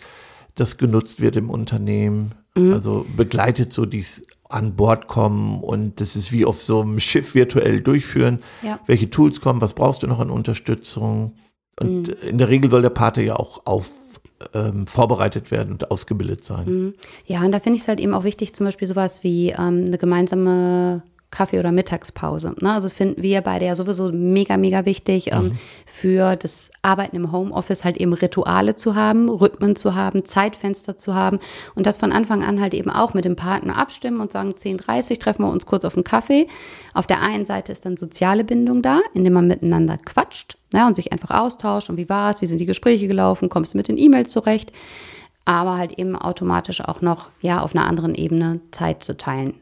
das 0.56 0.78
genutzt 0.78 1.22
wird 1.22 1.36
im 1.36 1.50
Unternehmen. 1.50 2.36
Mhm. 2.56 2.74
Also 2.74 3.06
begleitet 3.16 3.72
so 3.72 3.86
dies 3.86 4.24
an 4.50 4.76
Bord 4.76 5.08
kommen 5.08 5.62
und 5.62 6.00
das 6.00 6.16
ist 6.16 6.32
wie 6.32 6.46
auf 6.46 6.62
so 6.62 6.82
einem 6.82 7.00
Schiff 7.00 7.36
virtuell 7.36 7.82
durchführen. 7.82 8.40
Ja. 8.62 8.80
Welche 8.86 9.10
Tools 9.10 9.42
kommen, 9.42 9.62
was 9.62 9.74
brauchst 9.74 10.04
du 10.04 10.08
noch 10.08 10.20
an 10.20 10.30
Unterstützung? 10.30 11.36
Und 11.80 12.08
mhm. 12.08 12.30
in 12.30 12.38
der 12.38 12.50
Regel 12.50 12.70
soll 12.70 12.82
der 12.82 12.90
Pate 12.90 13.22
ja 13.22 13.36
auch 13.36 13.66
auf 13.66 13.92
ähm, 14.54 14.86
vorbereitet 14.86 15.52
werden 15.52 15.72
und 15.72 15.92
ausgebildet 15.92 16.44
sein. 16.44 16.66
Mhm. 16.66 16.94
Ja, 17.26 17.42
und 17.42 17.52
da 17.52 17.60
finde 17.60 17.78
ich 17.78 17.84
es 17.84 17.88
halt 17.88 18.00
eben 18.00 18.14
auch 18.14 18.26
wichtig, 18.26 18.54
zum 18.54 18.66
Beispiel 18.66 18.88
sowas 18.88 19.24
wie 19.24 19.50
ähm, 19.50 19.86
eine 19.88 19.98
gemeinsame 19.98 21.04
Kaffee- 21.32 21.60
oder 21.60 21.72
Mittagspause. 21.72 22.56
Ne? 22.62 22.72
Also 22.72 22.86
das 22.86 22.94
finden 22.94 23.22
wir 23.22 23.42
beide 23.42 23.66
ja 23.66 23.76
sowieso 23.76 24.12
mega, 24.12 24.58
mega 24.58 24.86
wichtig, 24.86 25.32
ähm, 25.32 25.40
mhm. 25.40 25.46
ähm, 25.52 25.58
für 25.86 26.36
das 26.36 26.72
Arbeiten 26.82 27.16
im 27.16 27.32
Homeoffice 27.32 27.84
halt 27.84 27.98
eben 27.98 28.14
Rituale 28.14 28.76
zu 28.76 28.96
haben, 28.96 29.30
Rhythmen 29.30 29.76
zu 29.76 29.96
haben, 29.96 30.24
Zeitfenster 30.24 30.98
zu 30.98 31.14
haben 31.14 31.40
und 31.76 31.86
das 31.86 31.98
von 31.98 32.12
Anfang 32.12 32.44
an 32.44 32.62
halt 32.62 32.74
eben 32.74 32.90
auch 32.90 33.14
mit 33.14 33.26
dem 33.26 33.36
Partner 33.36 33.78
abstimmen 33.78 34.22
und 34.22 34.32
sagen, 34.32 34.52
10.30 34.52 35.20
treffen 35.20 35.44
wir 35.44 35.52
uns 35.52 35.66
kurz 35.66 35.84
auf 35.84 35.96
einen 35.96 36.04
Kaffee. 36.04 36.48
Auf 36.94 37.08
der 37.08 37.22
einen 37.22 37.46
Seite 37.46 37.72
ist 37.72 37.86
dann 37.86 37.98
soziale 37.98 38.44
Bindung 38.44 38.82
da, 38.82 39.02
indem 39.14 39.34
man 39.34 39.48
miteinander 39.48 39.98
quatscht 39.98 40.58
ne? 40.74 40.86
und 40.88 40.96
sich 40.96 41.12
einfach 41.12 41.32
austauscht 41.32 41.90
und 41.90 41.98
wie 41.98 42.10
war 42.10 42.30
es, 42.32 42.42
wie 42.42 42.48
sind 42.48 42.60
die 42.60 42.66
Gespräche 42.66 43.08
gelaufen, 43.08 43.50
kommst 43.50 43.74
du 43.74 43.78
mit 43.78 43.88
den 43.88 43.98
E-Mails 43.98 44.30
zurecht, 44.30 44.72
aber 45.44 45.78
halt 45.78 46.00
eben 46.00 46.16
automatisch 46.16 46.82
auch 46.82 47.02
noch 47.02 47.30
ja 47.42 47.62
auf 47.62 47.76
einer 47.76 47.88
anderen 47.88 48.16
Ebene 48.16 48.62
Zeit 48.72 49.04
zu 49.04 49.18
teilen 49.18 49.56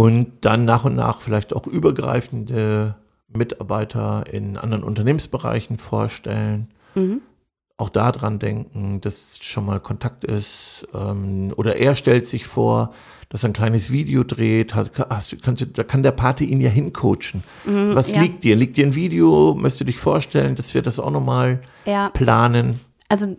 und 0.00 0.32
dann 0.40 0.64
nach 0.64 0.84
und 0.86 0.96
nach 0.96 1.20
vielleicht 1.20 1.54
auch 1.54 1.66
übergreifende 1.66 2.94
Mitarbeiter 3.28 4.24
in 4.32 4.56
anderen 4.56 4.82
Unternehmensbereichen 4.82 5.76
vorstellen. 5.76 6.68
Mhm. 6.94 7.20
Auch 7.76 7.90
daran 7.90 8.38
denken, 8.38 9.02
dass 9.02 9.40
schon 9.42 9.66
mal 9.66 9.78
Kontakt 9.78 10.24
ist. 10.24 10.88
Ähm, 10.94 11.52
oder 11.54 11.76
er 11.76 11.94
stellt 11.96 12.26
sich 12.26 12.46
vor, 12.46 12.94
dass 13.28 13.44
er 13.44 13.50
ein 13.50 13.52
kleines 13.52 13.90
Video 13.90 14.24
dreht. 14.24 14.74
Hast, 14.74 14.98
hast, 14.98 15.42
kannst 15.42 15.60
du, 15.60 15.66
da 15.66 15.84
kann 15.84 16.02
der 16.02 16.12
Pate 16.12 16.44
ihn 16.44 16.62
ja 16.62 16.70
hincoachen. 16.70 17.44
Mhm, 17.66 17.94
Was 17.94 18.12
ja. 18.12 18.22
liegt 18.22 18.42
dir? 18.42 18.56
Liegt 18.56 18.78
dir 18.78 18.86
ein 18.86 18.94
Video? 18.94 19.54
Möchtest 19.54 19.82
du 19.82 19.84
dich 19.84 19.98
vorstellen, 19.98 20.56
dass 20.56 20.72
wir 20.72 20.80
das 20.80 20.98
auch 20.98 21.10
nochmal 21.10 21.60
ja. 21.84 22.08
planen? 22.08 22.80
Also 23.10 23.36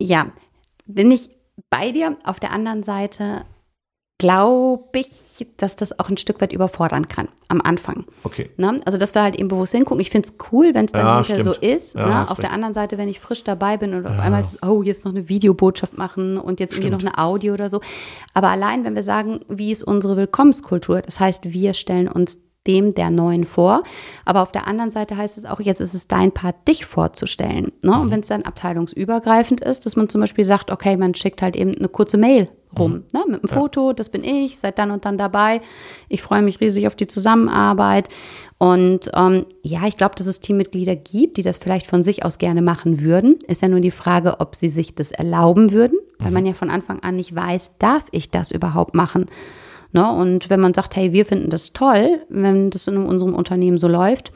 ja, 0.00 0.30
bin 0.86 1.10
ich 1.10 1.30
bei 1.70 1.90
dir. 1.90 2.18
Auf 2.22 2.38
der 2.38 2.52
anderen 2.52 2.84
Seite 2.84 3.46
glaube 4.22 5.00
ich, 5.00 5.46
dass 5.56 5.74
das 5.74 5.98
auch 5.98 6.08
ein 6.08 6.16
Stück 6.16 6.40
weit 6.40 6.52
überfordern 6.52 7.08
kann 7.08 7.28
am 7.48 7.60
Anfang. 7.60 8.04
Okay. 8.22 8.50
Ne? 8.56 8.76
Also, 8.84 8.98
dass 8.98 9.14
wir 9.14 9.22
halt 9.22 9.34
eben 9.34 9.48
bewusst 9.48 9.72
hingucken. 9.72 10.00
Ich 10.00 10.10
finde 10.10 10.28
es 10.28 10.34
cool, 10.52 10.74
wenn 10.74 10.86
es 10.86 10.92
dann 10.92 11.04
ja, 11.04 11.16
hinterher 11.16 11.44
so 11.44 11.52
ist. 11.52 11.94
Ja, 11.94 12.06
ne? 12.06 12.22
Auf 12.22 12.30
recht. 12.30 12.44
der 12.44 12.52
anderen 12.52 12.72
Seite, 12.72 12.98
wenn 12.98 13.08
ich 13.08 13.18
frisch 13.18 13.42
dabei 13.42 13.76
bin 13.76 13.94
und 13.94 14.04
ja. 14.04 14.10
auf 14.10 14.18
einmal, 14.20 14.44
oh, 14.64 14.82
jetzt 14.82 15.04
noch 15.04 15.12
eine 15.12 15.28
Videobotschaft 15.28 15.98
machen 15.98 16.38
und 16.38 16.60
jetzt 16.60 16.74
stimmt. 16.74 16.86
irgendwie 16.86 17.04
noch 17.04 17.12
eine 17.12 17.22
Audio 17.22 17.54
oder 17.54 17.68
so. 17.68 17.80
Aber 18.32 18.48
allein, 18.48 18.84
wenn 18.84 18.94
wir 18.94 19.02
sagen, 19.02 19.40
wie 19.48 19.72
ist 19.72 19.82
unsere 19.82 20.16
Willkommenskultur? 20.16 21.02
Das 21.02 21.18
heißt, 21.18 21.52
wir 21.52 21.74
stellen 21.74 22.08
uns 22.08 22.38
dem 22.66 22.94
der 22.94 23.10
Neuen 23.10 23.44
vor. 23.44 23.82
Aber 24.24 24.42
auf 24.42 24.52
der 24.52 24.66
anderen 24.66 24.90
Seite 24.90 25.16
heißt 25.16 25.38
es 25.38 25.44
auch, 25.44 25.60
jetzt 25.60 25.80
ist 25.80 25.94
es 25.94 26.06
dein 26.06 26.32
Part, 26.32 26.68
dich 26.68 26.86
vorzustellen. 26.86 27.72
Ne? 27.82 27.92
Und 27.92 28.06
mhm. 28.06 28.10
wenn 28.10 28.20
es 28.20 28.28
dann 28.28 28.42
abteilungsübergreifend 28.42 29.60
ist, 29.60 29.86
dass 29.86 29.96
man 29.96 30.08
zum 30.08 30.20
Beispiel 30.20 30.44
sagt, 30.44 30.70
okay, 30.70 30.96
man 30.96 31.14
schickt 31.14 31.42
halt 31.42 31.56
eben 31.56 31.74
eine 31.74 31.88
kurze 31.88 32.18
Mail 32.18 32.48
rum, 32.78 32.92
mhm. 32.92 33.04
ne, 33.12 33.24
mit 33.28 33.40
einem. 33.42 33.48
Foto, 33.48 33.92
das 33.92 34.08
bin 34.08 34.24
ich, 34.24 34.58
seid 34.58 34.78
dann 34.78 34.90
und 34.90 35.04
dann 35.04 35.18
dabei. 35.18 35.60
Ich 36.08 36.22
freue 36.22 36.42
mich 36.42 36.60
riesig 36.60 36.86
auf 36.86 36.96
die 36.96 37.06
Zusammenarbeit. 37.06 38.08
Und 38.58 39.10
ähm, 39.14 39.46
ja, 39.62 39.86
ich 39.86 39.96
glaube, 39.96 40.14
dass 40.14 40.26
es 40.26 40.40
Teammitglieder 40.40 40.94
gibt, 40.94 41.36
die 41.36 41.42
das 41.42 41.58
vielleicht 41.58 41.86
von 41.86 42.04
sich 42.04 42.24
aus 42.24 42.38
gerne 42.38 42.62
machen 42.62 43.00
würden. 43.00 43.38
Ist 43.48 43.62
ja 43.62 43.68
nur 43.68 43.80
die 43.80 43.90
Frage, 43.90 44.38
ob 44.38 44.54
sie 44.54 44.68
sich 44.68 44.94
das 44.94 45.10
erlauben 45.10 45.72
würden, 45.72 45.98
weil 46.18 46.28
mhm. 46.28 46.34
man 46.34 46.46
ja 46.46 46.52
von 46.52 46.70
Anfang 46.70 47.00
an 47.00 47.16
nicht 47.16 47.34
weiß, 47.34 47.72
darf 47.78 48.04
ich 48.12 48.30
das 48.30 48.52
überhaupt 48.52 48.94
machen? 48.94 49.26
Ne? 49.92 50.10
Und 50.10 50.50
wenn 50.50 50.60
man 50.60 50.74
sagt, 50.74 50.96
hey, 50.96 51.12
wir 51.12 51.26
finden 51.26 51.50
das 51.50 51.72
toll, 51.72 52.20
wenn 52.28 52.70
das 52.70 52.86
in 52.86 52.96
unserem 52.96 53.34
Unternehmen 53.34 53.78
so 53.78 53.88
läuft, 53.88 54.32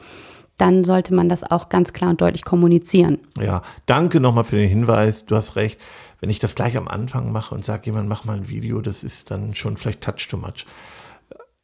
dann 0.57 0.83
sollte 0.83 1.13
man 1.13 1.29
das 1.29 1.43
auch 1.43 1.69
ganz 1.69 1.93
klar 1.93 2.09
und 2.09 2.21
deutlich 2.21 2.43
kommunizieren. 2.43 3.19
Ja, 3.39 3.61
danke 3.85 4.19
nochmal 4.19 4.43
für 4.43 4.55
den 4.55 4.69
Hinweis. 4.69 5.25
Du 5.25 5.35
hast 5.35 5.55
recht 5.55 5.79
wenn 6.19 6.29
ich 6.29 6.39
das 6.39 6.55
gleich 6.55 6.77
am 6.77 6.87
Anfang 6.87 7.31
mache 7.31 7.53
und 7.53 7.65
sage, 7.65 7.87
jemand 7.87 8.09
mach 8.09 8.25
mal 8.25 8.37
ein 8.37 8.49
Video, 8.49 8.81
das 8.81 9.03
ist 9.03 9.31
dann 9.31 9.53
schon 9.53 9.77
vielleicht 9.77 10.01
touch 10.01 10.27
too 10.29 10.37
much. 10.37 10.65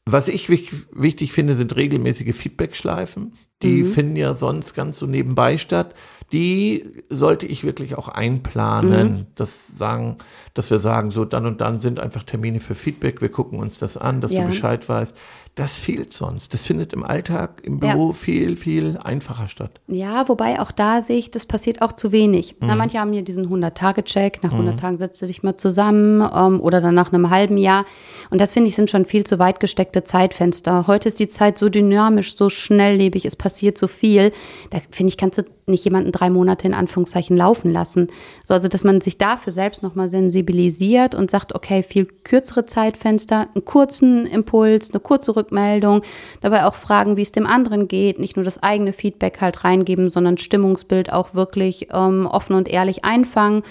Was 0.06 0.28
ich 0.28 0.50
wichtig 0.50 1.32
finde, 1.32 1.56
sind 1.56 1.76
regelmäßige 1.76 2.36
Feedback-Schleifen. 2.36 3.34
Die 3.62 3.84
mhm. 3.84 3.86
finden 3.86 4.16
ja 4.16 4.36
sonst 4.36 4.74
ganz 4.74 5.00
so 5.00 5.06
nebenbei 5.06 5.58
statt. 5.58 5.94
Die 6.32 7.04
sollte 7.10 7.46
ich 7.46 7.64
wirklich 7.64 7.96
auch 7.96 8.08
einplanen. 8.08 9.14
Mhm. 9.14 9.26
Das 9.36 9.68
sagen, 9.68 10.18
dass 10.54 10.72
wir 10.72 10.80
sagen, 10.80 11.12
so 11.12 11.26
dann 11.26 11.46
und 11.46 11.62
dann 11.62 11.80
sind 11.80 12.00
einfach 12.00 12.24
Termine 12.24 12.60
für 12.60 12.76
Feedback. 12.76 13.22
Wir 13.22 13.30
gucken 13.30 13.60
uns 13.60 13.78
das 13.78 13.98
an, 13.98 14.20
dass 14.20 14.32
ja. 14.32 14.42
du 14.42 14.48
Bescheid 14.48 14.88
weißt. 14.90 15.16
Das 15.56 15.78
fehlt 15.78 16.14
sonst. 16.14 16.56
Das 16.56 16.66
findet 16.66 16.94
im 16.94 17.04
Alltag, 17.04 17.62
im 17.64 17.80
Büro 17.80 18.08
ja. 18.08 18.14
viel, 18.14 18.58
viel 18.58 18.98
einfacher 19.04 19.48
statt. 19.48 19.82
Ja, 19.86 20.28
wobei 20.28 20.60
auch 20.60 20.72
da 20.72 21.04
sehe 21.04 21.20
ich, 21.20 21.30
das 21.30 21.46
passiert 21.46 21.84
auch 21.84 21.92
zu 21.92 22.12
wenig. 22.12 22.54
Mhm. 22.54 22.68
Na, 22.68 22.76
manche 22.76 23.00
haben 23.00 23.14
hier 23.14 23.22
diesen 23.22 23.48
100-Tage-Check. 23.48 24.42
Nach 24.42 24.52
100 24.52 24.74
mhm. 24.74 24.80
Tagen 24.80 24.98
setzt 24.98 25.22
du 25.22 25.28
dich 25.28 25.44
mal 25.44 25.56
zusammen 25.56 26.28
ähm, 26.36 26.60
oder 26.60 26.82
dann 26.82 26.96
nach 26.96 27.14
einem 27.14 27.30
halben 27.30 27.58
Jahr. 27.58 27.86
Und 28.32 28.42
das 28.42 28.52
finde 28.52 28.70
ich 28.70 28.76
sind 28.76 28.90
schon 28.90 29.06
viel 29.06 29.26
zu 29.26 29.38
weit 29.38 29.60
gesteckte 29.60 30.04
Zeitfenster. 30.04 30.88
Heute 30.88 31.10
ist 31.10 31.20
die 31.20 31.28
Zeit 31.28 31.60
so 31.60 31.70
dynamisch, 31.70 32.36
so 32.36 32.50
schnelllebig. 32.50 33.24
Es 33.26 33.36
passiert 33.44 33.78
so 33.78 33.88
viel. 33.88 34.32
Da 34.70 34.80
finde 34.90 35.10
ich, 35.10 35.18
kannst 35.18 35.38
du 35.38 35.44
nicht 35.66 35.84
jemanden 35.84 36.14
drei 36.14 36.30
Monate 36.30 36.66
in 36.66 36.74
Anführungszeichen 36.74 37.36
laufen 37.36 37.72
lassen. 37.72 38.08
So, 38.46 38.54
also, 38.54 38.70
dass 38.70 38.86
man 38.86 39.02
sich 39.02 39.18
dafür 39.18 39.52
selbst 39.52 39.84
nochmal 39.84 40.08
sensibilisiert 40.08 41.14
und 41.14 41.30
sagt, 41.30 41.54
okay, 41.54 41.84
viel 41.84 42.06
kürzere 42.06 42.66
Zeitfenster, 42.66 43.50
einen 43.54 43.66
kurzen 43.66 44.26
Impuls, 44.26 44.92
eine 44.92 45.02
kurze 45.02 45.36
Rückmeldung, 45.36 46.04
dabei 46.40 46.66
auch 46.66 46.76
fragen, 46.76 47.18
wie 47.18 47.22
es 47.22 47.34
dem 47.34 47.46
anderen 47.46 47.90
geht, 47.90 48.18
nicht 48.18 48.38
nur 48.38 48.46
das 48.46 48.64
eigene 48.64 48.94
Feedback 48.94 49.42
halt 49.42 49.66
reingeben, 49.66 50.10
sondern 50.10 50.38
Stimmungsbild 50.38 51.12
auch 51.12 51.34
wirklich 51.34 51.90
ähm, 51.94 52.26
offen 52.26 52.56
und 52.56 52.70
ehrlich 52.70 53.04
einfangen. 53.04 53.64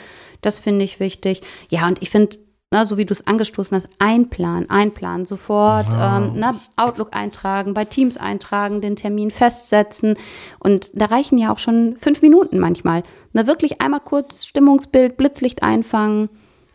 Das 0.42 0.58
finde 0.58 0.84
ich 0.84 1.00
wichtig. 1.00 1.40
Ja, 1.70 1.88
und 1.88 2.02
ich 2.02 2.10
finde, 2.10 2.36
na, 2.72 2.86
so 2.86 2.96
wie 2.96 3.04
du 3.04 3.12
es 3.12 3.26
angestoßen 3.26 3.76
hast, 3.76 3.88
einplanen, 3.98 4.68
einplanen, 4.70 5.26
sofort 5.26 5.88
wow. 5.92 6.16
ähm, 6.16 6.32
na, 6.36 6.54
Outlook 6.76 7.14
eintragen, 7.14 7.74
bei 7.74 7.84
Teams 7.84 8.16
eintragen, 8.16 8.80
den 8.80 8.96
Termin 8.96 9.30
festsetzen. 9.30 10.16
Und 10.58 10.90
da 10.94 11.04
reichen 11.04 11.36
ja 11.36 11.52
auch 11.52 11.58
schon 11.58 11.96
fünf 12.00 12.22
Minuten 12.22 12.58
manchmal. 12.58 13.02
Na, 13.34 13.46
wirklich 13.46 13.82
einmal 13.82 14.00
kurz 14.00 14.46
Stimmungsbild, 14.46 15.18
Blitzlicht 15.18 15.62
einfangen. 15.62 16.30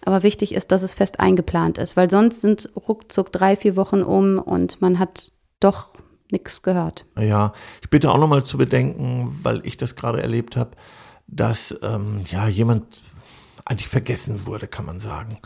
Aber 0.05 0.21
wichtig 0.21 0.53
ist, 0.53 0.71
dass 0.71 0.83
es 0.83 0.93
fest 0.93 1.19
eingeplant 1.19 1.79
ist, 1.79 1.97
weil 1.97 2.09
sonst 2.11 2.41
sind 2.41 2.69
ruckzuck 2.75 3.31
drei, 3.31 3.55
vier 3.55 3.75
Wochen 3.75 4.03
um 4.03 4.37
und 4.37 4.79
man 4.79 4.99
hat 4.99 5.31
doch 5.59 5.89
nichts 6.31 6.61
gehört. 6.61 7.05
Ja, 7.17 7.53
ich 7.81 7.89
bitte 7.89 8.11
auch 8.11 8.19
nochmal 8.19 8.43
zu 8.43 8.59
bedenken, 8.59 9.39
weil 9.41 9.65
ich 9.65 9.77
das 9.77 9.95
gerade 9.95 10.21
erlebt 10.21 10.55
habe, 10.55 10.71
dass 11.25 11.75
ähm, 11.81 12.21
ja 12.29 12.47
jemand 12.47 13.01
eigentlich 13.65 13.89
vergessen 13.89 14.45
wurde, 14.45 14.67
kann 14.67 14.85
man 14.85 14.99
sagen. 14.99 15.39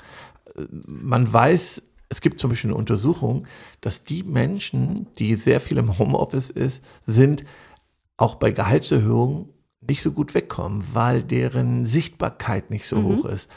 Man 0.87 1.31
weiß, 1.31 1.81
es 2.09 2.21
gibt 2.21 2.39
zum 2.39 2.49
Beispiel 2.49 2.71
eine 2.71 2.77
Untersuchung, 2.77 3.47
dass 3.79 4.03
die 4.03 4.23
Menschen, 4.23 5.07
die 5.17 5.35
sehr 5.35 5.61
viel 5.61 5.77
im 5.77 5.97
Homeoffice 5.97 6.49
ist, 6.49 6.83
sind 7.05 7.45
auch 8.17 8.35
bei 8.35 8.51
Gehaltserhöhungen 8.51 9.49
nicht 9.81 10.03
so 10.03 10.11
gut 10.11 10.35
wegkommen, 10.35 10.83
weil 10.93 11.23
deren 11.23 11.85
Sichtbarkeit 11.85 12.69
nicht 12.69 12.87
so 12.87 12.97
mhm. 12.97 13.05
hoch 13.05 13.25
ist. 13.25 13.49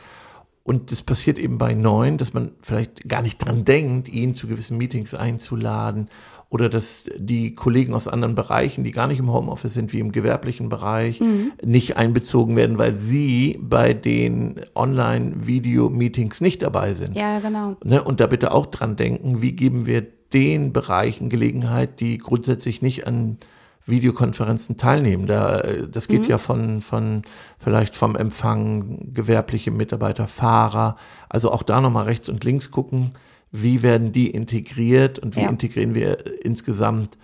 Und 0.63 0.93
das 0.93 1.03
passiert 1.03 1.39
eben 1.39 1.59
bei 1.59 1.75
neuen, 1.75 2.17
dass 2.17 2.33
man 2.33 2.53
vielleicht 2.63 3.07
gar 3.07 3.21
nicht 3.21 3.37
dran 3.39 3.67
denkt, 3.67 4.09
ihn 4.09 4.35
zu 4.35 4.47
gewissen 4.47 4.79
Meetings 4.79 5.13
einzuladen 5.13 6.09
oder 6.51 6.69
dass 6.69 7.05
die 7.17 7.55
Kollegen 7.55 7.95
aus 7.95 8.07
anderen 8.07 8.35
Bereichen, 8.35 8.85
die 8.85 8.91
gar 8.91 9.07
nicht 9.07 9.19
im 9.19 9.33
Homeoffice 9.33 9.75
sind, 9.75 9.93
wie 9.93 10.01
im 10.01 10.13
gewerblichen 10.13 10.69
Bereich, 10.69 11.21
mhm. 11.21 11.53
nicht 11.65 11.97
einbezogen 11.97 12.57
werden, 12.57 12.79
weil 12.79 12.95
sie 12.95 13.59
bei 13.61 13.93
den 13.93 14.61
Online-Video-Meetings 14.75 16.41
nicht 16.41 16.63
dabei 16.63 16.95
sind. 16.95 17.17
Ja, 17.17 17.41
genau. 17.41 17.77
Ne? 17.83 18.03
Und 18.03 18.21
da 18.21 18.27
bitte 18.27 18.53
auch 18.53 18.67
dran 18.67 18.97
denken, 18.97 19.43
wie 19.43 19.53
geben 19.53 19.87
wir 19.87 20.07
den 20.33 20.73
Bereichen 20.73 21.29
Gelegenheit, 21.29 22.01
die 22.01 22.19
grundsätzlich 22.19 22.83
nicht 22.83 23.07
an 23.07 23.39
Videokonferenzen 23.87 24.77
teilnehmen. 24.77 25.27
Da, 25.27 25.63
das 25.91 26.09
geht 26.09 26.23
mhm. 26.23 26.29
ja 26.29 26.39
von, 26.39 26.81
von 26.81 27.23
vielleicht 27.59 27.97
vom 27.97 28.17
Empfang, 28.17 29.13
gewerbliche 29.13 29.71
Mitarbeiter, 29.71 30.27
Fahrer. 30.27 30.97
Also 31.29 31.53
auch 31.53 31.63
da 31.63 31.81
nochmal 31.81 32.05
rechts 32.05 32.29
und 32.29 32.45
links 32.45 32.71
gucken, 32.71 33.13
wie 33.57 33.85
werden 33.85 34.11
die 34.11 34.31
integriert 34.31 35.21
und 35.21 35.37
wie 35.37 35.43
ja. 35.43 35.49
integrieren 35.49 35.95
wir 35.95 36.45
insgesamt 36.45 37.17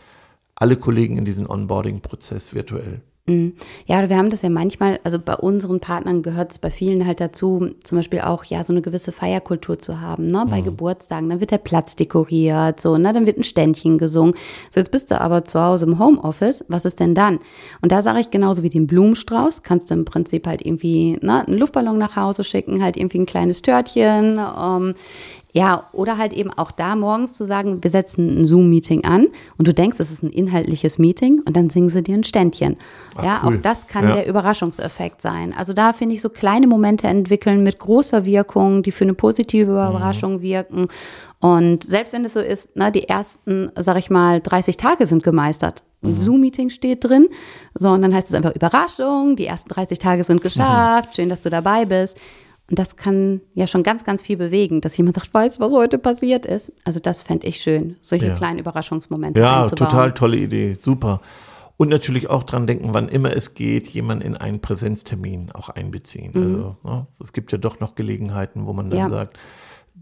alle 0.54 0.76
Kollegen 0.76 1.16
in 1.16 1.24
diesen 1.24 1.44
Onboarding-Prozess 1.44 2.54
virtuell. 2.54 3.00
Mhm. 3.26 3.54
Ja, 3.86 4.08
wir 4.08 4.16
haben 4.16 4.30
das 4.30 4.42
ja 4.42 4.48
manchmal, 4.48 5.00
also 5.02 5.18
bei 5.18 5.34
unseren 5.34 5.80
Partnern 5.80 6.22
gehört 6.22 6.52
es 6.52 6.58
bei 6.58 6.70
vielen 6.70 7.04
halt 7.04 7.20
dazu, 7.20 7.70
zum 7.82 7.98
Beispiel 7.98 8.20
auch 8.20 8.44
ja 8.44 8.62
so 8.62 8.72
eine 8.72 8.80
gewisse 8.80 9.10
Feierkultur 9.10 9.78
zu 9.78 10.00
haben, 10.00 10.26
ne? 10.26 10.46
Bei 10.48 10.60
mhm. 10.60 10.66
Geburtstagen, 10.66 11.28
dann 11.28 11.40
wird 11.40 11.50
der 11.50 11.58
Platz 11.58 11.96
dekoriert, 11.96 12.80
so, 12.80 12.96
ne? 12.96 13.12
Dann 13.12 13.26
wird 13.26 13.36
ein 13.36 13.44
Ständchen 13.44 13.98
gesungen. 13.98 14.34
So, 14.70 14.80
jetzt 14.80 14.90
bist 14.90 15.10
du 15.10 15.20
aber 15.20 15.44
zu 15.44 15.60
Hause 15.60 15.86
im 15.86 15.98
Homeoffice, 15.98 16.64
was 16.68 16.84
ist 16.84 17.00
denn 17.00 17.14
dann? 17.14 17.40
Und 17.82 17.92
da 17.92 18.02
sage 18.02 18.20
ich 18.20 18.30
genauso 18.30 18.62
wie 18.62 18.70
den 18.70 18.86
Blumenstrauß, 18.86 19.62
kannst 19.64 19.90
du 19.90 19.94
im 19.94 20.04
Prinzip 20.04 20.46
halt 20.46 20.64
irgendwie 20.64 21.18
ne, 21.20 21.46
einen 21.46 21.58
Luftballon 21.58 21.98
nach 21.98 22.16
Hause 22.16 22.44
schicken, 22.44 22.82
halt 22.82 22.96
irgendwie 22.96 23.18
ein 23.18 23.26
kleines 23.26 23.62
Törtchen, 23.62 24.38
ähm, 24.38 24.94
ja, 25.52 25.88
oder 25.92 26.16
halt 26.16 26.32
eben 26.32 26.50
auch 26.50 26.70
da 26.70 26.94
morgens 26.94 27.32
zu 27.32 27.44
sagen, 27.44 27.82
wir 27.82 27.90
setzen 27.90 28.40
ein 28.40 28.44
Zoom-Meeting 28.44 29.04
an 29.04 29.28
und 29.58 29.66
du 29.66 29.74
denkst, 29.74 29.98
es 29.98 30.10
ist 30.10 30.22
ein 30.22 30.30
inhaltliches 30.30 30.98
Meeting 30.98 31.42
und 31.44 31.56
dann 31.56 31.70
singen 31.70 31.88
sie 31.88 32.02
dir 32.02 32.14
ein 32.14 32.24
Ständchen. 32.24 32.76
Ach, 33.16 33.24
ja, 33.24 33.40
cool. 33.44 33.56
auch 33.56 33.62
das 33.62 33.86
kann 33.86 34.08
ja. 34.08 34.14
der 34.14 34.28
Überraschungseffekt 34.28 35.20
sein. 35.20 35.52
Also 35.52 35.72
da 35.72 35.92
finde 35.92 36.14
ich 36.14 36.22
so 36.22 36.28
kleine 36.28 36.66
Momente 36.66 37.08
entwickeln 37.08 37.62
mit 37.62 37.78
großer 37.78 38.24
Wirkung, 38.24 38.82
die 38.82 38.92
für 38.92 39.04
eine 39.04 39.14
positive 39.14 39.72
mhm. 39.72 39.76
Überraschung 39.76 40.34
mhm. 40.34 40.42
wirken. 40.42 40.88
Und 41.40 41.84
selbst 41.84 42.12
wenn 42.12 42.24
es 42.24 42.34
so 42.34 42.40
ist, 42.40 42.76
ne, 42.76 42.92
die 42.92 43.08
ersten, 43.08 43.70
sag 43.76 43.98
ich 43.98 44.10
mal, 44.10 44.40
30 44.40 44.76
Tage 44.76 45.06
sind 45.06 45.22
gemeistert. 45.22 45.82
Ein 46.02 46.12
mhm. 46.12 46.16
Zoom-Meeting 46.16 46.70
steht 46.70 47.04
drin, 47.04 47.28
so, 47.74 47.90
und 47.90 48.02
dann 48.02 48.14
heißt 48.14 48.28
es 48.28 48.34
einfach 48.34 48.54
Überraschung, 48.54 49.36
die 49.36 49.46
ersten 49.46 49.68
30 49.68 49.98
Tage 49.98 50.24
sind 50.24 50.40
geschafft, 50.40 51.10
mhm. 51.10 51.14
schön, 51.14 51.28
dass 51.28 51.40
du 51.40 51.50
dabei 51.50 51.84
bist. 51.84 52.18
Und 52.70 52.78
das 52.78 52.96
kann 52.96 53.40
ja 53.54 53.66
schon 53.66 53.82
ganz, 53.82 54.04
ganz 54.04 54.22
viel 54.22 54.36
bewegen, 54.36 54.80
dass 54.80 54.96
jemand 54.96 55.16
sagt, 55.16 55.34
weiß, 55.34 55.58
was 55.58 55.72
heute 55.72 55.98
passiert 55.98 56.46
ist. 56.46 56.72
Also 56.84 57.00
das 57.00 57.24
fände 57.24 57.48
ich 57.48 57.60
schön, 57.60 57.96
solche 58.00 58.28
ja. 58.28 58.34
kleinen 58.34 58.60
Überraschungsmomente 58.60 59.40
Ja, 59.40 59.68
total 59.68 60.14
tolle 60.14 60.36
Idee, 60.36 60.76
super. 60.80 61.20
Und 61.76 61.88
natürlich 61.88 62.30
auch 62.30 62.44
dran 62.44 62.68
denken, 62.68 62.94
wann 62.94 63.08
immer 63.08 63.34
es 63.34 63.54
geht, 63.54 63.88
jemanden 63.88 64.24
in 64.24 64.36
einen 64.36 64.60
Präsenztermin 64.60 65.50
auch 65.50 65.68
einbeziehen. 65.68 66.30
Mhm. 66.32 66.42
Also 66.42 66.76
ne, 66.84 67.06
es 67.20 67.32
gibt 67.32 67.50
ja 67.50 67.58
doch 67.58 67.80
noch 67.80 67.96
Gelegenheiten, 67.96 68.66
wo 68.66 68.72
man 68.72 68.88
dann 68.88 68.98
ja. 68.98 69.08
sagt, 69.08 69.36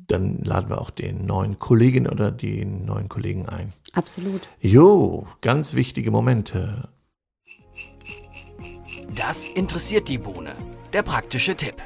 dann 0.09 0.43
laden 0.43 0.69
wir 0.69 0.81
auch 0.81 0.91
den 0.91 1.25
neuen 1.25 1.59
Kollegin 1.59 2.07
oder 2.07 2.31
den 2.31 2.85
neuen 2.85 3.09
Kollegen 3.09 3.49
ein. 3.49 3.73
Absolut. 3.95 4.49
Jo, 4.61 5.27
ganz 5.41 5.73
wichtige 5.75 6.11
Momente. 6.11 6.83
Das 9.17 9.49
interessiert 9.49 10.09
die 10.09 10.19
Bohne. 10.19 10.55
Der 10.93 11.03
praktische 11.03 11.57
Tipp. 11.57 11.77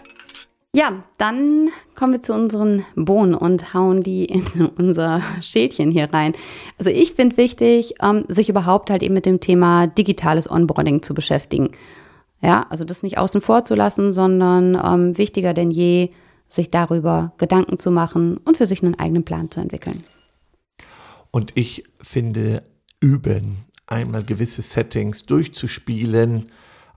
Ja, 0.74 1.04
dann 1.18 1.68
kommen 1.94 2.14
wir 2.14 2.22
zu 2.22 2.32
unseren 2.32 2.86
Bohnen 2.94 3.34
und 3.34 3.74
hauen 3.74 4.02
die 4.02 4.24
in 4.24 4.44
unser 4.78 5.20
Schälchen 5.42 5.90
hier 5.90 6.12
rein. 6.12 6.34
Also 6.78 6.88
ich 6.88 7.12
finde 7.12 7.36
wichtig, 7.36 7.94
ähm, 8.00 8.24
sich 8.28 8.48
überhaupt 8.48 8.88
halt 8.88 9.02
eben 9.02 9.12
mit 9.12 9.26
dem 9.26 9.40
Thema 9.40 9.86
digitales 9.86 10.50
Onboarding 10.50 11.02
zu 11.02 11.12
beschäftigen. 11.12 11.72
Ja, 12.40 12.66
also 12.70 12.84
das 12.84 13.02
nicht 13.02 13.18
außen 13.18 13.42
vor 13.42 13.64
zu 13.64 13.74
lassen, 13.74 14.12
sondern 14.12 14.80
ähm, 14.82 15.18
wichtiger 15.18 15.52
denn 15.52 15.70
je, 15.70 16.10
sich 16.48 16.70
darüber 16.70 17.32
Gedanken 17.36 17.78
zu 17.78 17.90
machen 17.90 18.38
und 18.38 18.56
für 18.56 18.66
sich 18.66 18.82
einen 18.82 18.98
eigenen 18.98 19.24
Plan 19.24 19.50
zu 19.50 19.60
entwickeln. 19.60 20.02
Und 21.30 21.52
ich 21.54 21.84
finde, 22.00 22.60
üben, 23.00 23.64
einmal 23.86 24.22
gewisse 24.22 24.62
Settings 24.62 25.26
durchzuspielen, 25.26 26.50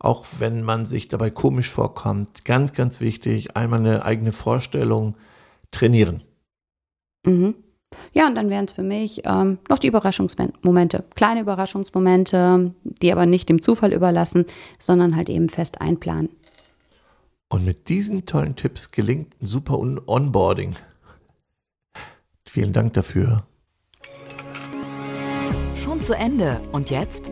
auch 0.05 0.25
wenn 0.39 0.62
man 0.63 0.85
sich 0.85 1.07
dabei 1.07 1.29
komisch 1.29 1.69
vorkommt. 1.69 2.45
Ganz, 2.45 2.74
ganz 2.74 3.01
wichtig, 3.01 3.55
einmal 3.57 3.79
eine 3.79 4.05
eigene 4.05 4.31
Vorstellung 4.31 5.15
trainieren. 5.71 6.24
Mhm. 7.25 7.55
Ja, 8.13 8.27
und 8.27 8.35
dann 8.35 8.50
wären 8.50 8.65
es 8.65 8.74
für 8.74 8.83
mich 8.83 9.21
ähm, 9.25 9.57
noch 9.69 9.79
die 9.79 9.88
Überraschungsmomente. 9.88 11.05
Kleine 11.15 11.41
Überraschungsmomente, 11.41 12.74
die 12.83 13.12
aber 13.12 13.25
nicht 13.25 13.50
dem 13.50 13.62
Zufall 13.62 13.93
überlassen, 13.93 14.45
sondern 14.79 15.15
halt 15.15 15.29
eben 15.29 15.50
fest 15.50 15.81
einplanen. 15.81 16.29
Und 17.47 17.63
mit 17.63 17.89
diesen 17.89 18.25
tollen 18.25 18.55
Tipps 18.55 18.91
gelingt 18.91 19.33
ein 19.41 19.45
super 19.45 19.79
Onboarding. 19.79 20.75
Vielen 22.45 22.74
Dank 22.74 22.93
dafür. 22.93 23.45
Schon 25.75 26.01
zu 26.01 26.15
Ende. 26.15 26.59
Und 26.71 26.89
jetzt? 26.89 27.31